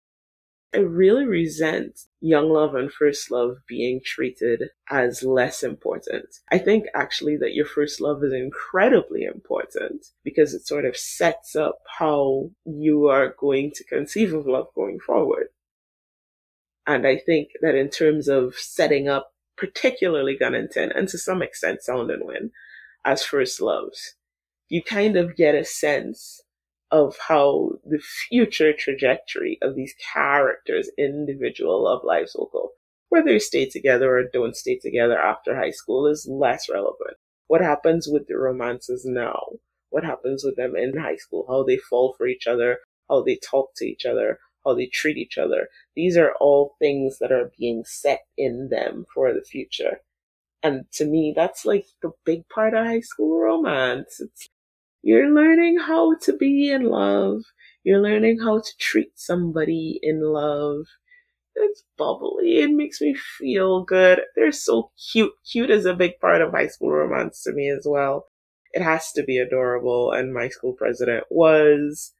I 0.73 0.77
really 0.77 1.25
resent 1.25 1.99
young 2.21 2.49
love 2.49 2.75
and 2.75 2.91
first 2.91 3.29
love 3.29 3.57
being 3.67 3.99
treated 4.05 4.69
as 4.89 5.21
less 5.21 5.63
important. 5.63 6.27
I 6.49 6.59
think 6.59 6.85
actually 6.95 7.35
that 7.37 7.53
your 7.53 7.65
first 7.65 7.99
love 7.99 8.23
is 8.23 8.31
incredibly 8.31 9.23
important 9.23 10.05
because 10.23 10.53
it 10.53 10.65
sort 10.65 10.85
of 10.85 10.95
sets 10.95 11.57
up 11.57 11.79
how 11.99 12.51
you 12.63 13.07
are 13.07 13.35
going 13.37 13.71
to 13.75 13.83
conceive 13.83 14.33
of 14.33 14.47
love 14.47 14.67
going 14.73 14.99
forward. 14.99 15.47
And 16.87 17.05
I 17.05 17.17
think 17.17 17.49
that 17.61 17.75
in 17.75 17.89
terms 17.89 18.29
of 18.29 18.55
setting 18.55 19.09
up 19.09 19.33
particularly 19.57 20.37
Gun 20.37 20.55
and 20.55 20.71
to 21.09 21.17
some 21.17 21.41
extent 21.41 21.83
Sound 21.83 22.09
and 22.11 22.25
Wind, 22.25 22.51
as 23.03 23.23
first 23.23 23.61
loves, 23.61 24.15
you 24.69 24.81
kind 24.81 25.17
of 25.17 25.35
get 25.35 25.53
a 25.53 25.65
sense 25.65 26.41
of 26.91 27.17
how 27.27 27.71
the 27.85 27.99
future 27.99 28.73
trajectory 28.73 29.57
of 29.61 29.75
these 29.75 29.95
characters' 30.13 30.91
individual 30.97 31.83
love 31.83 32.03
lives 32.03 32.35
will 32.35 32.49
go. 32.51 32.71
Whether 33.09 33.31
they 33.31 33.39
stay 33.39 33.69
together 33.69 34.17
or 34.17 34.23
don't 34.23 34.55
stay 34.55 34.77
together 34.77 35.17
after 35.17 35.55
high 35.55 35.71
school 35.71 36.07
is 36.07 36.27
less 36.29 36.69
relevant. 36.69 37.17
What 37.47 37.61
happens 37.61 38.07
with 38.07 38.27
the 38.27 38.37
romances 38.37 39.05
now? 39.05 39.41
What 39.89 40.03
happens 40.03 40.43
with 40.43 40.55
them 40.55 40.75
in 40.75 40.97
high 40.97 41.17
school? 41.17 41.45
How 41.47 41.63
they 41.63 41.77
fall 41.77 42.13
for 42.17 42.27
each 42.27 42.47
other, 42.47 42.79
how 43.09 43.21
they 43.23 43.35
talk 43.35 43.71
to 43.75 43.85
each 43.85 44.05
other, 44.05 44.39
how 44.65 44.73
they 44.73 44.85
treat 44.85 45.17
each 45.17 45.37
other. 45.37 45.67
These 45.95 46.15
are 46.17 46.33
all 46.39 46.75
things 46.79 47.19
that 47.19 47.31
are 47.31 47.51
being 47.57 47.83
set 47.85 48.21
in 48.37 48.69
them 48.69 49.05
for 49.13 49.33
the 49.33 49.43
future. 49.43 50.01
And 50.63 50.85
to 50.93 51.05
me, 51.05 51.33
that's 51.35 51.65
like 51.65 51.85
the 52.01 52.11
big 52.25 52.47
part 52.47 52.73
of 52.73 52.85
high 52.85 53.01
school 53.01 53.39
romance. 53.41 54.19
It's 54.19 54.47
you're 55.03 55.33
learning 55.33 55.79
how 55.79 56.15
to 56.21 56.37
be 56.37 56.71
in 56.71 56.83
love. 56.83 57.41
You're 57.83 58.01
learning 58.01 58.39
how 58.39 58.59
to 58.59 58.77
treat 58.79 59.11
somebody 59.15 59.99
in 60.03 60.21
love. 60.21 60.85
It's 61.55 61.83
bubbly. 61.97 62.59
It 62.59 62.71
makes 62.71 63.01
me 63.01 63.15
feel 63.15 63.83
good. 63.83 64.21
They're 64.35 64.51
so 64.51 64.91
cute. 65.11 65.33
Cute 65.51 65.71
is 65.71 65.85
a 65.85 65.95
big 65.95 66.19
part 66.19 66.41
of 66.41 66.51
high 66.51 66.67
school 66.67 66.91
romance 66.91 67.43
to 67.43 67.51
me 67.51 67.69
as 67.69 67.85
well. 67.85 68.27
It 68.73 68.83
has 68.83 69.11
to 69.13 69.23
be 69.23 69.37
adorable, 69.37 70.11
and 70.11 70.33
my 70.33 70.47
school 70.47 70.73
president 70.73 71.25
was. 71.29 72.13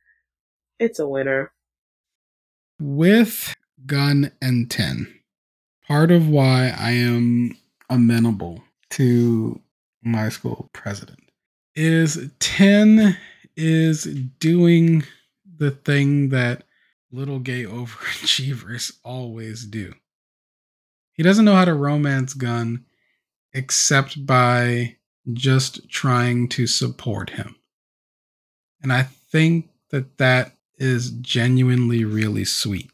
It's 0.79 0.99
a 0.99 1.07
winner. 1.07 1.53
With 2.79 3.55
Gun 3.85 4.31
and 4.41 4.69
Tinn, 4.69 5.07
part 5.87 6.11
of 6.11 6.27
why 6.27 6.75
I 6.77 6.91
am 6.91 7.55
amenable 7.89 8.63
to 8.91 9.61
my 10.03 10.29
school 10.29 10.69
president 10.73 11.30
is 11.75 12.31
Tinn 12.39 13.17
is 13.55 14.03
doing 14.39 15.03
the 15.57 15.71
thing 15.71 16.29
that 16.29 16.63
little 17.11 17.39
gay 17.39 17.63
overachievers 17.65 18.93
always 19.03 19.65
do. 19.65 19.93
He 21.13 21.23
doesn't 21.23 21.45
know 21.45 21.55
how 21.55 21.65
to 21.65 21.73
romance 21.73 22.33
Gun 22.33 22.85
except 23.53 24.25
by 24.25 24.95
just 25.33 25.89
trying 25.89 26.47
to 26.49 26.65
support 26.65 27.31
him. 27.31 27.55
And 28.81 28.91
I 28.91 29.03
think 29.03 29.69
that 29.91 30.17
that 30.17 30.53
is 30.77 31.11
genuinely 31.11 32.05
really 32.05 32.45
sweet. 32.45 32.89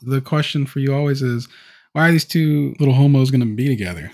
The 0.00 0.20
question 0.20 0.66
for 0.66 0.80
you 0.80 0.94
always 0.94 1.22
is 1.22 1.48
why 1.92 2.08
are 2.08 2.12
these 2.12 2.24
two 2.24 2.74
little 2.80 2.94
homos 2.94 3.30
going 3.30 3.40
to 3.40 3.54
be 3.54 3.68
together? 3.68 4.10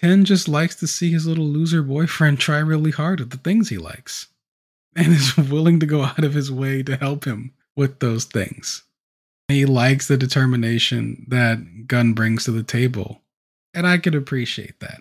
Tinn 0.00 0.24
just 0.24 0.46
likes 0.46 0.76
to 0.76 0.86
see 0.86 1.10
his 1.10 1.26
little 1.26 1.46
loser 1.46 1.82
boyfriend 1.82 2.38
try 2.38 2.58
really 2.58 2.92
hard 2.92 3.20
at 3.20 3.30
the 3.30 3.36
things 3.36 3.68
he 3.68 3.78
likes 3.78 4.28
and 4.94 5.12
is 5.12 5.36
willing 5.50 5.80
to 5.80 5.86
go 5.86 6.04
out 6.04 6.24
of 6.24 6.34
his 6.34 6.52
way 6.52 6.82
to 6.84 6.96
help 6.96 7.24
him 7.24 7.52
with 7.76 7.98
those 7.98 8.24
things. 8.24 8.84
He 9.48 9.64
likes 9.64 10.06
the 10.06 10.16
determination 10.16 11.26
that 11.28 11.88
Gun 11.88 12.12
brings 12.12 12.44
to 12.44 12.50
the 12.50 12.62
table, 12.62 13.22
and 13.74 13.86
I 13.86 13.98
could 13.98 14.14
appreciate 14.14 14.78
that. 14.80 15.00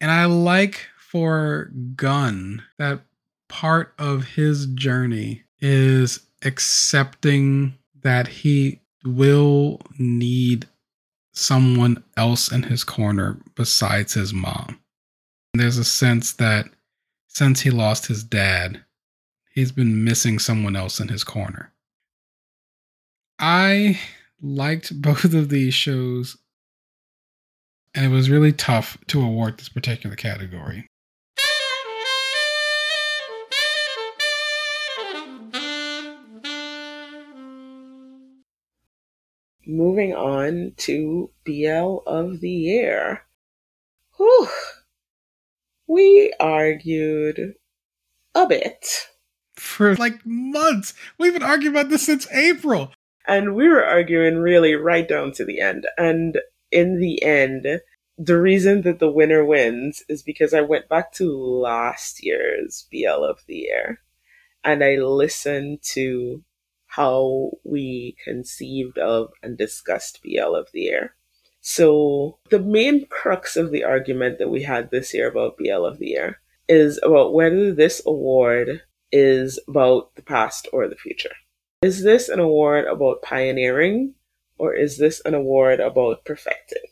And 0.00 0.10
I 0.10 0.26
like 0.26 0.86
for 0.98 1.72
Gun 1.96 2.62
that 2.78 3.00
part 3.48 3.94
of 3.98 4.24
his 4.24 4.66
journey 4.66 5.44
is 5.58 6.20
accepting 6.44 7.74
that 8.02 8.28
he 8.28 8.80
will 9.04 9.80
need 9.98 10.68
someone 11.36 12.02
else 12.16 12.50
in 12.50 12.64
his 12.64 12.82
corner 12.82 13.38
besides 13.54 14.14
his 14.14 14.32
mom. 14.32 14.80
And 15.52 15.62
there's 15.62 15.78
a 15.78 15.84
sense 15.84 16.32
that 16.34 16.66
since 17.28 17.60
he 17.60 17.70
lost 17.70 18.06
his 18.06 18.24
dad, 18.24 18.82
he's 19.52 19.70
been 19.70 20.02
missing 20.02 20.38
someone 20.38 20.74
else 20.74 20.98
in 20.98 21.08
his 21.08 21.22
corner. 21.22 21.72
I 23.38 24.00
liked 24.40 25.00
both 25.02 25.24
of 25.24 25.50
these 25.50 25.74
shows, 25.74 26.38
and 27.94 28.06
it 28.06 28.08
was 28.08 28.30
really 28.30 28.52
tough 28.52 28.96
to 29.08 29.22
award 29.22 29.58
this 29.58 29.68
particular 29.68 30.16
category. 30.16 30.86
Moving 39.66 40.14
on 40.14 40.72
to 40.78 41.30
BL 41.44 41.98
of 42.06 42.40
the 42.40 42.50
year. 42.50 43.22
Whew. 44.16 44.48
We 45.86 46.32
argued 46.40 47.54
a 48.34 48.46
bit. 48.46 49.08
For 49.56 49.94
like 49.96 50.20
months. 50.24 50.94
We've 51.18 51.32
been 51.32 51.42
arguing 51.42 51.74
about 51.74 51.90
this 51.90 52.06
since 52.06 52.30
April. 52.32 52.92
And 53.26 53.54
we 53.54 53.68
were 53.68 53.84
arguing 53.84 54.36
really 54.38 54.74
right 54.74 55.08
down 55.08 55.32
to 55.32 55.44
the 55.44 55.60
end. 55.60 55.86
And 55.98 56.38
in 56.70 57.00
the 57.00 57.22
end, 57.22 57.80
the 58.18 58.40
reason 58.40 58.82
that 58.82 58.98
the 58.98 59.10
winner 59.10 59.44
wins 59.44 60.02
is 60.08 60.22
because 60.22 60.54
I 60.54 60.60
went 60.62 60.88
back 60.88 61.12
to 61.14 61.30
last 61.36 62.24
year's 62.24 62.86
BL 62.90 63.24
of 63.24 63.40
the 63.46 63.56
year. 63.56 64.00
and 64.64 64.82
I 64.82 64.96
listened 64.96 65.82
to 65.94 66.42
how 66.96 67.50
we 67.62 68.16
conceived 68.24 68.96
of 68.96 69.30
and 69.42 69.58
discussed 69.58 70.20
BL 70.22 70.54
of 70.54 70.68
the 70.72 70.80
Year. 70.80 71.14
So, 71.60 72.38
the 72.50 72.58
main 72.58 73.06
crux 73.08 73.54
of 73.54 73.70
the 73.70 73.84
argument 73.84 74.38
that 74.38 74.48
we 74.48 74.62
had 74.62 74.90
this 74.90 75.12
year 75.12 75.28
about 75.28 75.58
BL 75.58 75.84
of 75.84 75.98
the 75.98 76.06
Year 76.06 76.40
is 76.68 76.98
about 77.02 77.34
whether 77.34 77.74
this 77.74 78.00
award 78.06 78.82
is 79.12 79.60
about 79.68 80.14
the 80.16 80.22
past 80.22 80.68
or 80.72 80.88
the 80.88 80.96
future. 80.96 81.34
Is 81.82 82.02
this 82.02 82.30
an 82.30 82.40
award 82.40 82.86
about 82.86 83.22
pioneering 83.22 84.14
or 84.56 84.74
is 84.74 84.96
this 84.96 85.20
an 85.26 85.34
award 85.34 85.80
about 85.80 86.24
perfecting? 86.24 86.86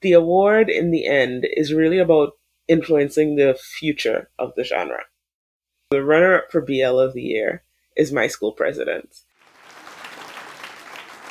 The 0.00 0.14
award 0.14 0.68
in 0.68 0.90
the 0.90 1.06
end 1.06 1.46
is 1.56 1.72
really 1.72 1.98
about 1.98 2.32
influencing 2.66 3.36
the 3.36 3.56
future 3.78 4.30
of 4.36 4.52
the 4.56 4.64
genre. 4.64 5.04
The 5.90 6.02
runner 6.02 6.34
up 6.38 6.50
for 6.50 6.60
BL 6.60 6.98
of 6.98 7.14
the 7.14 7.22
Year 7.22 7.62
is 7.98 8.12
My 8.12 8.28
School 8.28 8.52
President. 8.52 9.22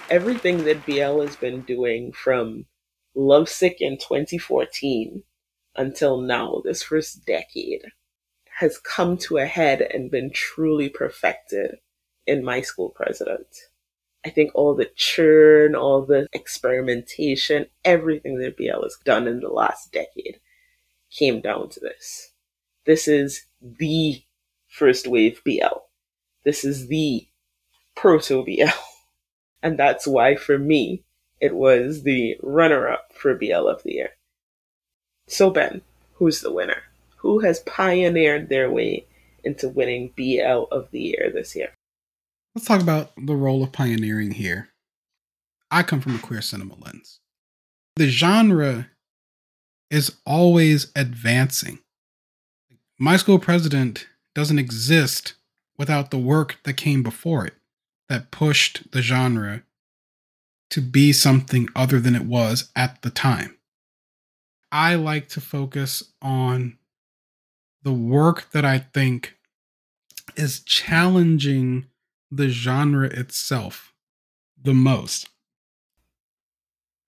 Everything 0.09 0.65
that 0.65 0.86
BL 0.86 1.22
has 1.22 1.38
been 1.38 1.61
doing 1.61 2.11
from 2.11 2.65
Lovesick 3.15 3.78
in 3.80 3.97
2014 3.97 5.24
until 5.76 6.22
now, 6.22 6.61
this 6.63 6.84
first 6.84 7.26
decade, 7.26 7.86
has 8.59 8.78
come 8.78 9.18
to 9.18 9.38
a 9.38 9.45
head 9.45 9.82
and 9.82 10.11
been 10.11 10.30
truly 10.30 10.89
perfected 10.89 11.78
in 12.26 12.43
My 12.43 12.61
School 12.61 12.89
President. 12.89 13.47
I 14.26 14.30
think 14.30 14.51
all 14.53 14.76
the 14.76 14.91
churn, 14.95 15.74
all 15.74 16.05
the 16.05 16.28
experimentation, 16.34 17.68
everything 17.86 18.39
that 18.39 18.57
BL 18.57 18.84
has 18.84 18.97
done 19.05 19.28
in 19.28 19.39
the 19.39 19.49
last 19.49 19.93
decade 19.93 20.41
came 21.11 21.39
down 21.39 21.70
to 21.70 21.80
this. 21.80 22.34
This 22.86 23.07
is 23.07 23.45
the 23.61 24.22
first 24.68 25.07
wave 25.07 25.41
BL. 25.45 25.87
This 26.48 26.64
is 26.64 26.88
the 26.88 27.28
proto 27.98 28.45
BL. 28.45 28.70
And 29.64 29.78
that's 29.78 30.08
why, 30.08 30.36
for 30.36 30.58
me, 30.58 31.04
it 31.41 31.54
was 31.54 32.04
the 32.04 32.38
runner 32.41 32.88
up 32.88 33.12
for 33.12 33.34
BL 33.34 33.68
of 33.68 33.82
the 33.84 33.93
year. 33.93 34.10
So, 35.28 35.50
Ben, 35.50 35.82
who's 36.14 36.39
the 36.41 36.54
winner? 36.54 36.84
Who 37.18 37.39
has 37.39 37.62
pioneered 37.62 38.48
their 38.48 38.70
way 38.72 39.08
into 39.43 39.68
winning 39.68 40.14
BL 40.16 40.66
of 40.72 40.89
the 40.91 41.02
year 41.02 41.32
this 41.34 41.56
year? 41.56 41.74
Let's 42.56 42.68
talk 42.68 42.82
about 42.82 43.12
the 43.18 43.36
role 43.36 43.64
of 43.64 43.72
pioneering 43.72 44.32
here. 44.32 44.70
I 45.72 45.82
come 45.82 46.00
from 46.00 46.16
a 46.16 46.20
queer 46.20 46.43
cinema 46.43 46.76
lens. 46.76 47.20
The 47.95 48.08
genre 48.08 48.89
is 49.89 50.16
always 50.26 50.91
advancing. 50.95 51.80
My 53.00 53.18
school 53.18 53.39
president 53.39 54.08
doesn't 54.36 54.60
exist 54.60 55.34
without 55.78 56.12
the 56.12 56.18
work 56.18 56.58
that 56.64 56.74
came 56.74 57.04
before 57.04 57.46
it 57.46 57.54
that 58.10 58.32
pushed 58.32 58.92
the 58.92 59.02
genre 59.02 59.64
to 60.70 60.82
be 60.82 61.14
something 61.14 61.68
other 61.76 62.00
than 62.00 62.16
it 62.16 62.26
was 62.26 62.70
at 62.76 63.02
the 63.02 63.10
time. 63.10 63.58
I 64.72 64.96
like 64.96 65.30
to 65.30 65.42
focus 65.42 66.04
on 66.22 66.78
the 67.84 67.94
work 67.94 68.52
that 68.52 68.66
I 68.66 68.80
think 68.80 69.38
is 70.36 70.60
challenging 70.60 71.86
the 72.30 72.50
genre 72.50 73.08
itself 73.08 73.94
the 74.62 74.74
most. 74.74 75.30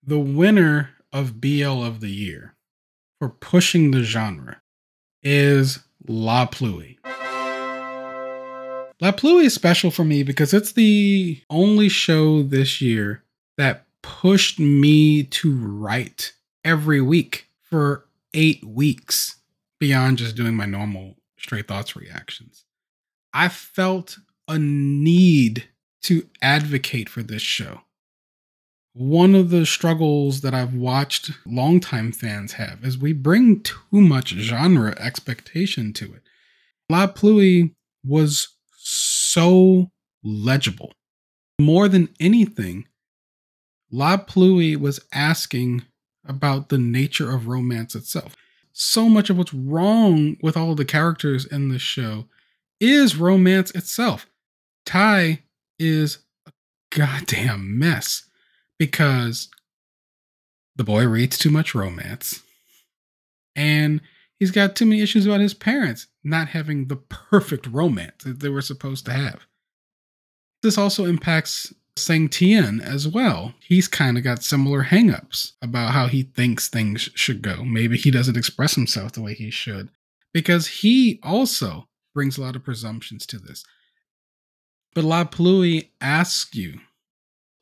The 0.02 0.18
winner 0.18 0.90
of 1.12 1.40
BL 1.40 1.84
of 1.84 2.00
the 2.00 2.10
year 2.10 2.54
for 3.18 3.28
pushing 3.28 3.90
the 3.90 4.02
genre 4.02 4.62
is 5.22 5.80
La 6.08 6.46
Pluie. 6.46 6.96
La 9.00 9.12
Pluie 9.12 9.46
is 9.46 9.54
special 9.54 9.90
for 9.90 10.04
me 10.04 10.22
because 10.22 10.52
it's 10.52 10.72
the 10.72 11.40
only 11.48 11.88
show 11.88 12.42
this 12.42 12.82
year 12.82 13.24
that 13.56 13.86
pushed 14.02 14.60
me 14.60 15.22
to 15.22 15.56
write 15.56 16.34
every 16.64 17.00
week 17.00 17.46
for 17.62 18.04
eight 18.34 18.62
weeks 18.62 19.36
beyond 19.78 20.18
just 20.18 20.36
doing 20.36 20.54
my 20.54 20.66
normal 20.66 21.16
straight 21.38 21.66
thoughts 21.66 21.96
reactions. 21.96 22.66
I 23.32 23.48
felt 23.48 24.18
a 24.46 24.58
need 24.58 25.64
to 26.02 26.28
advocate 26.42 27.08
for 27.08 27.22
this 27.22 27.42
show. 27.42 27.80
One 28.92 29.34
of 29.34 29.48
the 29.48 29.64
struggles 29.64 30.42
that 30.42 30.52
I've 30.52 30.74
watched 30.74 31.30
longtime 31.46 32.12
fans 32.12 32.52
have 32.54 32.84
is 32.84 32.98
we 32.98 33.14
bring 33.14 33.62
too 33.62 33.76
much 33.92 34.30
genre 34.30 34.94
expectation 34.98 35.94
to 35.94 36.12
it. 36.12 36.22
La 36.90 37.06
Pluie 37.06 37.74
was 38.04 38.56
so 39.32 39.90
legible. 40.22 40.92
More 41.60 41.88
than 41.88 42.08
anything, 42.18 42.86
La 43.90 44.16
Pluie 44.16 44.76
was 44.76 45.00
asking 45.12 45.82
about 46.26 46.68
the 46.68 46.78
nature 46.78 47.30
of 47.30 47.48
romance 47.48 47.94
itself. 47.94 48.36
So 48.72 49.08
much 49.08 49.30
of 49.30 49.38
what's 49.38 49.54
wrong 49.54 50.36
with 50.42 50.56
all 50.56 50.74
the 50.74 50.84
characters 50.84 51.44
in 51.44 51.68
this 51.68 51.82
show 51.82 52.26
is 52.80 53.16
romance 53.16 53.70
itself. 53.72 54.26
Tai 54.86 55.42
is 55.78 56.18
a 56.46 56.52
goddamn 56.90 57.78
mess 57.78 58.24
because 58.78 59.48
the 60.76 60.84
boy 60.84 61.06
reads 61.06 61.36
too 61.36 61.50
much 61.50 61.74
romance 61.74 62.42
and 63.54 64.00
he's 64.40 64.50
got 64.50 64.74
too 64.74 64.86
many 64.86 65.00
issues 65.00 65.26
about 65.26 65.38
his 65.38 65.54
parents 65.54 66.08
not 66.24 66.48
having 66.48 66.86
the 66.86 66.96
perfect 66.96 67.68
romance 67.68 68.24
that 68.24 68.40
they 68.40 68.48
were 68.48 68.62
supposed 68.62 69.04
to 69.04 69.12
have. 69.12 69.46
This 70.62 70.76
also 70.76 71.04
impacts 71.04 71.72
Sang 71.96 72.28
Tien 72.28 72.80
as 72.80 73.06
well. 73.06 73.54
He's 73.60 73.86
kind 73.86 74.18
of 74.18 74.24
got 74.24 74.42
similar 74.42 74.84
hangups 74.84 75.52
about 75.62 75.92
how 75.92 76.08
he 76.08 76.24
thinks 76.24 76.68
things 76.68 77.08
should 77.14 77.42
go. 77.42 77.64
Maybe 77.64 77.96
he 77.96 78.10
doesn't 78.10 78.36
express 78.36 78.74
himself 78.74 79.12
the 79.12 79.22
way 79.22 79.34
he 79.34 79.50
should 79.50 79.90
because 80.32 80.66
he 80.66 81.20
also 81.22 81.88
brings 82.14 82.36
a 82.36 82.40
lot 82.40 82.56
of 82.56 82.64
presumptions 82.64 83.26
to 83.26 83.38
this. 83.38 83.64
But 84.94 85.04
La 85.04 85.24
Pluie 85.24 85.90
asks 86.00 86.54
you, 86.54 86.80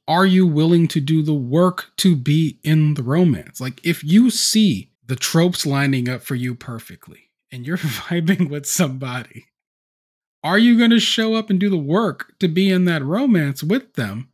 are 0.06 0.24
you 0.24 0.46
willing 0.46 0.88
to 0.88 1.00
do 1.00 1.22
the 1.22 1.34
work 1.34 1.90
to 1.98 2.16
be 2.16 2.58
in 2.64 2.94
the 2.94 3.02
romance? 3.02 3.60
Like, 3.60 3.84
if 3.84 4.02
you 4.02 4.30
see 4.30 4.90
the 5.08 5.16
tropes 5.16 5.66
lining 5.66 6.08
up 6.08 6.22
for 6.22 6.34
you 6.34 6.54
perfectly 6.54 7.30
and 7.50 7.66
you're 7.66 7.76
vibing 7.78 8.48
with 8.48 8.66
somebody, 8.66 9.46
are 10.44 10.58
you 10.58 10.78
going 10.78 10.90
to 10.90 11.00
show 11.00 11.34
up 11.34 11.50
and 11.50 11.58
do 11.58 11.68
the 11.68 11.76
work 11.76 12.34
to 12.38 12.46
be 12.46 12.70
in 12.70 12.84
that 12.84 13.04
romance 13.04 13.62
with 13.62 13.94
them? 13.94 14.28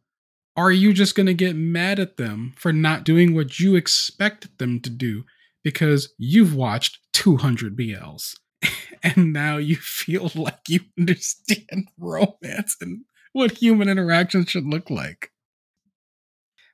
Or 0.57 0.65
Are 0.65 0.73
you 0.73 0.93
just 0.93 1.15
going 1.15 1.27
to 1.27 1.35
get 1.35 1.57
mad 1.57 1.99
at 1.99 2.17
them 2.17 2.53
for 2.57 2.73
not 2.73 3.05
doing 3.05 3.35
what 3.35 3.59
you 3.59 3.75
expected 3.75 4.59
them 4.59 4.81
to 4.81 4.91
do 4.91 5.25
because 5.63 6.13
you've 6.19 6.55
watched 6.55 6.99
200 7.15 7.77
BLs? 7.77 8.37
and 9.03 9.33
now 9.33 9.57
you 9.57 9.77
feel 9.77 10.31
like 10.35 10.61
you 10.69 10.81
understand 10.99 11.89
romance 11.99 12.77
and 12.81 13.05
what 13.33 13.53
human 13.53 13.89
interactions 13.89 14.51
should 14.51 14.67
look 14.67 14.91
like. 14.91 15.31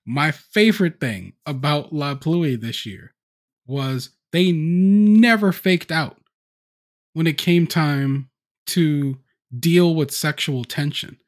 My 0.05 0.31
favorite 0.31 1.01
thing 1.01 1.35
about 1.47 1.93
La 1.93 2.15
Pluie 2.15 2.61
this 2.61 2.85
year 2.85 3.15
was 3.67 4.11
they 4.33 4.53
never 4.53 5.53
faked 5.53 5.91
out 5.91 6.19
when 7.13 7.27
it 7.27 7.39
came 7.39 7.67
time 7.67 8.31
to 8.67 9.19
deal 9.59 9.95
with 9.95 10.13
sexual 10.13 10.65
tension. 10.65 11.19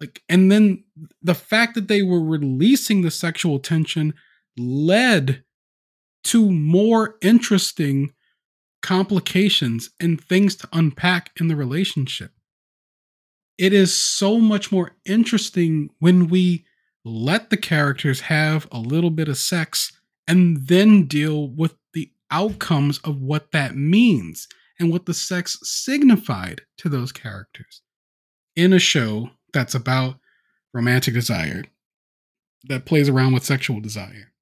Like, 0.00 0.22
and 0.28 0.50
then 0.50 0.84
the 1.22 1.34
fact 1.34 1.74
that 1.74 1.88
they 1.88 2.02
were 2.02 2.22
releasing 2.22 3.02
the 3.02 3.10
sexual 3.10 3.58
tension 3.58 4.14
led 4.56 5.42
to 6.24 6.50
more 6.50 7.16
interesting 7.20 8.12
complications 8.82 9.90
and 9.98 10.22
things 10.22 10.54
to 10.56 10.68
unpack 10.72 11.30
in 11.40 11.48
the 11.48 11.56
relationship. 11.56 12.32
It 13.56 13.72
is 13.72 13.92
so 13.92 14.38
much 14.38 14.70
more 14.70 14.92
interesting 15.04 15.90
when 15.98 16.28
we 16.28 16.64
let 17.04 17.50
the 17.50 17.56
characters 17.56 18.20
have 18.22 18.68
a 18.70 18.78
little 18.78 19.10
bit 19.10 19.28
of 19.28 19.36
sex 19.36 19.97
and 20.28 20.68
then 20.68 21.06
deal 21.06 21.48
with 21.48 21.74
the 21.94 22.12
outcomes 22.30 22.98
of 22.98 23.20
what 23.20 23.50
that 23.52 23.74
means 23.74 24.46
and 24.78 24.92
what 24.92 25.06
the 25.06 25.14
sex 25.14 25.58
signified 25.62 26.60
to 26.76 26.88
those 26.88 27.10
characters 27.10 27.82
in 28.54 28.72
a 28.72 28.78
show 28.78 29.30
that's 29.52 29.74
about 29.74 30.16
romantic 30.74 31.14
desire, 31.14 31.64
that 32.68 32.84
plays 32.84 33.08
around 33.08 33.32
with 33.32 33.44
sexual 33.44 33.80
desire. 33.80 34.32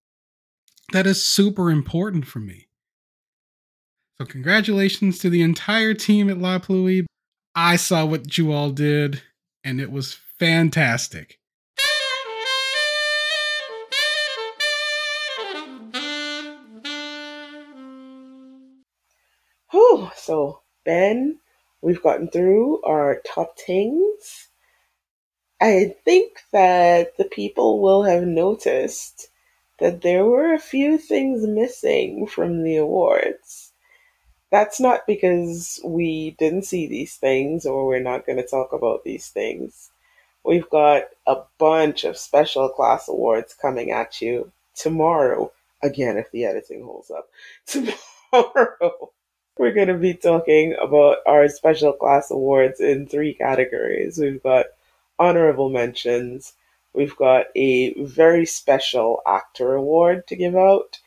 That 0.92 1.06
is 1.06 1.24
super 1.24 1.70
important 1.70 2.26
for 2.26 2.40
me. 2.40 2.68
So, 4.18 4.24
congratulations 4.24 5.18
to 5.20 5.30
the 5.30 5.42
entire 5.42 5.94
team 5.94 6.28
at 6.30 6.38
La 6.38 6.58
Pluie. 6.58 7.06
I 7.54 7.76
saw 7.76 8.04
what 8.04 8.36
you 8.36 8.52
all 8.52 8.70
did, 8.70 9.22
and 9.62 9.80
it 9.80 9.90
was 9.90 10.18
fantastic. 10.38 11.38
So 20.26 20.62
Ben, 20.84 21.38
we've 21.80 22.02
gotten 22.02 22.26
through 22.26 22.82
our 22.82 23.22
top 23.24 23.56
tings. 23.56 24.48
I 25.60 25.94
think 26.04 26.40
that 26.50 27.16
the 27.16 27.26
people 27.26 27.80
will 27.80 28.02
have 28.02 28.24
noticed 28.24 29.28
that 29.78 30.02
there 30.02 30.24
were 30.24 30.52
a 30.52 30.58
few 30.58 30.98
things 30.98 31.46
missing 31.46 32.26
from 32.26 32.64
the 32.64 32.74
awards. 32.74 33.72
That's 34.50 34.80
not 34.80 35.06
because 35.06 35.80
we 35.84 36.32
didn't 36.32 36.64
see 36.64 36.88
these 36.88 37.14
things 37.14 37.64
or 37.64 37.86
we're 37.86 38.00
not 38.00 38.26
going 38.26 38.38
to 38.38 38.46
talk 38.48 38.72
about 38.72 39.04
these 39.04 39.28
things. 39.28 39.92
We've 40.44 40.68
got 40.70 41.04
a 41.28 41.42
bunch 41.58 42.02
of 42.02 42.18
special 42.18 42.68
class 42.68 43.06
awards 43.06 43.54
coming 43.54 43.92
at 43.92 44.20
you 44.20 44.50
tomorrow. 44.74 45.52
Again, 45.84 46.16
if 46.16 46.32
the 46.32 46.46
editing 46.46 46.82
holds 46.82 47.12
up. 47.12 47.28
Tomorrow, 47.66 49.12
we're 49.58 49.72
going 49.72 49.88
to 49.88 49.94
be 49.94 50.14
talking 50.14 50.74
about 50.80 51.18
our 51.26 51.48
special 51.48 51.92
class 51.92 52.30
awards 52.30 52.80
in 52.80 53.06
three 53.06 53.34
categories. 53.34 54.18
We've 54.18 54.42
got 54.42 54.66
honorable 55.18 55.70
mentions, 55.70 56.52
we've 56.92 57.16
got 57.16 57.46
a 57.54 57.94
very 58.02 58.44
special 58.44 59.22
actor 59.26 59.74
award 59.74 60.26
to 60.26 60.36
give 60.36 60.56
out, 60.56 60.98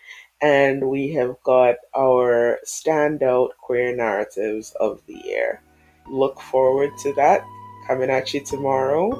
and 0.42 0.90
we 0.90 1.14
have 1.14 1.36
got 1.44 1.76
our 1.96 2.60
standout 2.66 3.50
queer 3.62 3.96
narratives 3.96 4.76
of 4.80 5.02
the 5.06 5.22
year. 5.26 5.62
Look 6.10 6.40
forward 6.42 6.90
to 7.04 7.14
that 7.14 7.46
coming 7.88 8.10
at 8.10 8.34
you 8.34 8.44
tomorrow. 8.44 9.12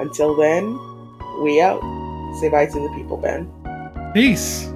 Until 0.00 0.34
then, 0.36 0.64
we 1.42 1.60
out. 1.60 1.80
Say 2.40 2.48
bye 2.48 2.66
to 2.66 2.80
the 2.80 2.92
people, 2.96 3.16
Ben. 3.16 3.50
Peace. 4.12 4.73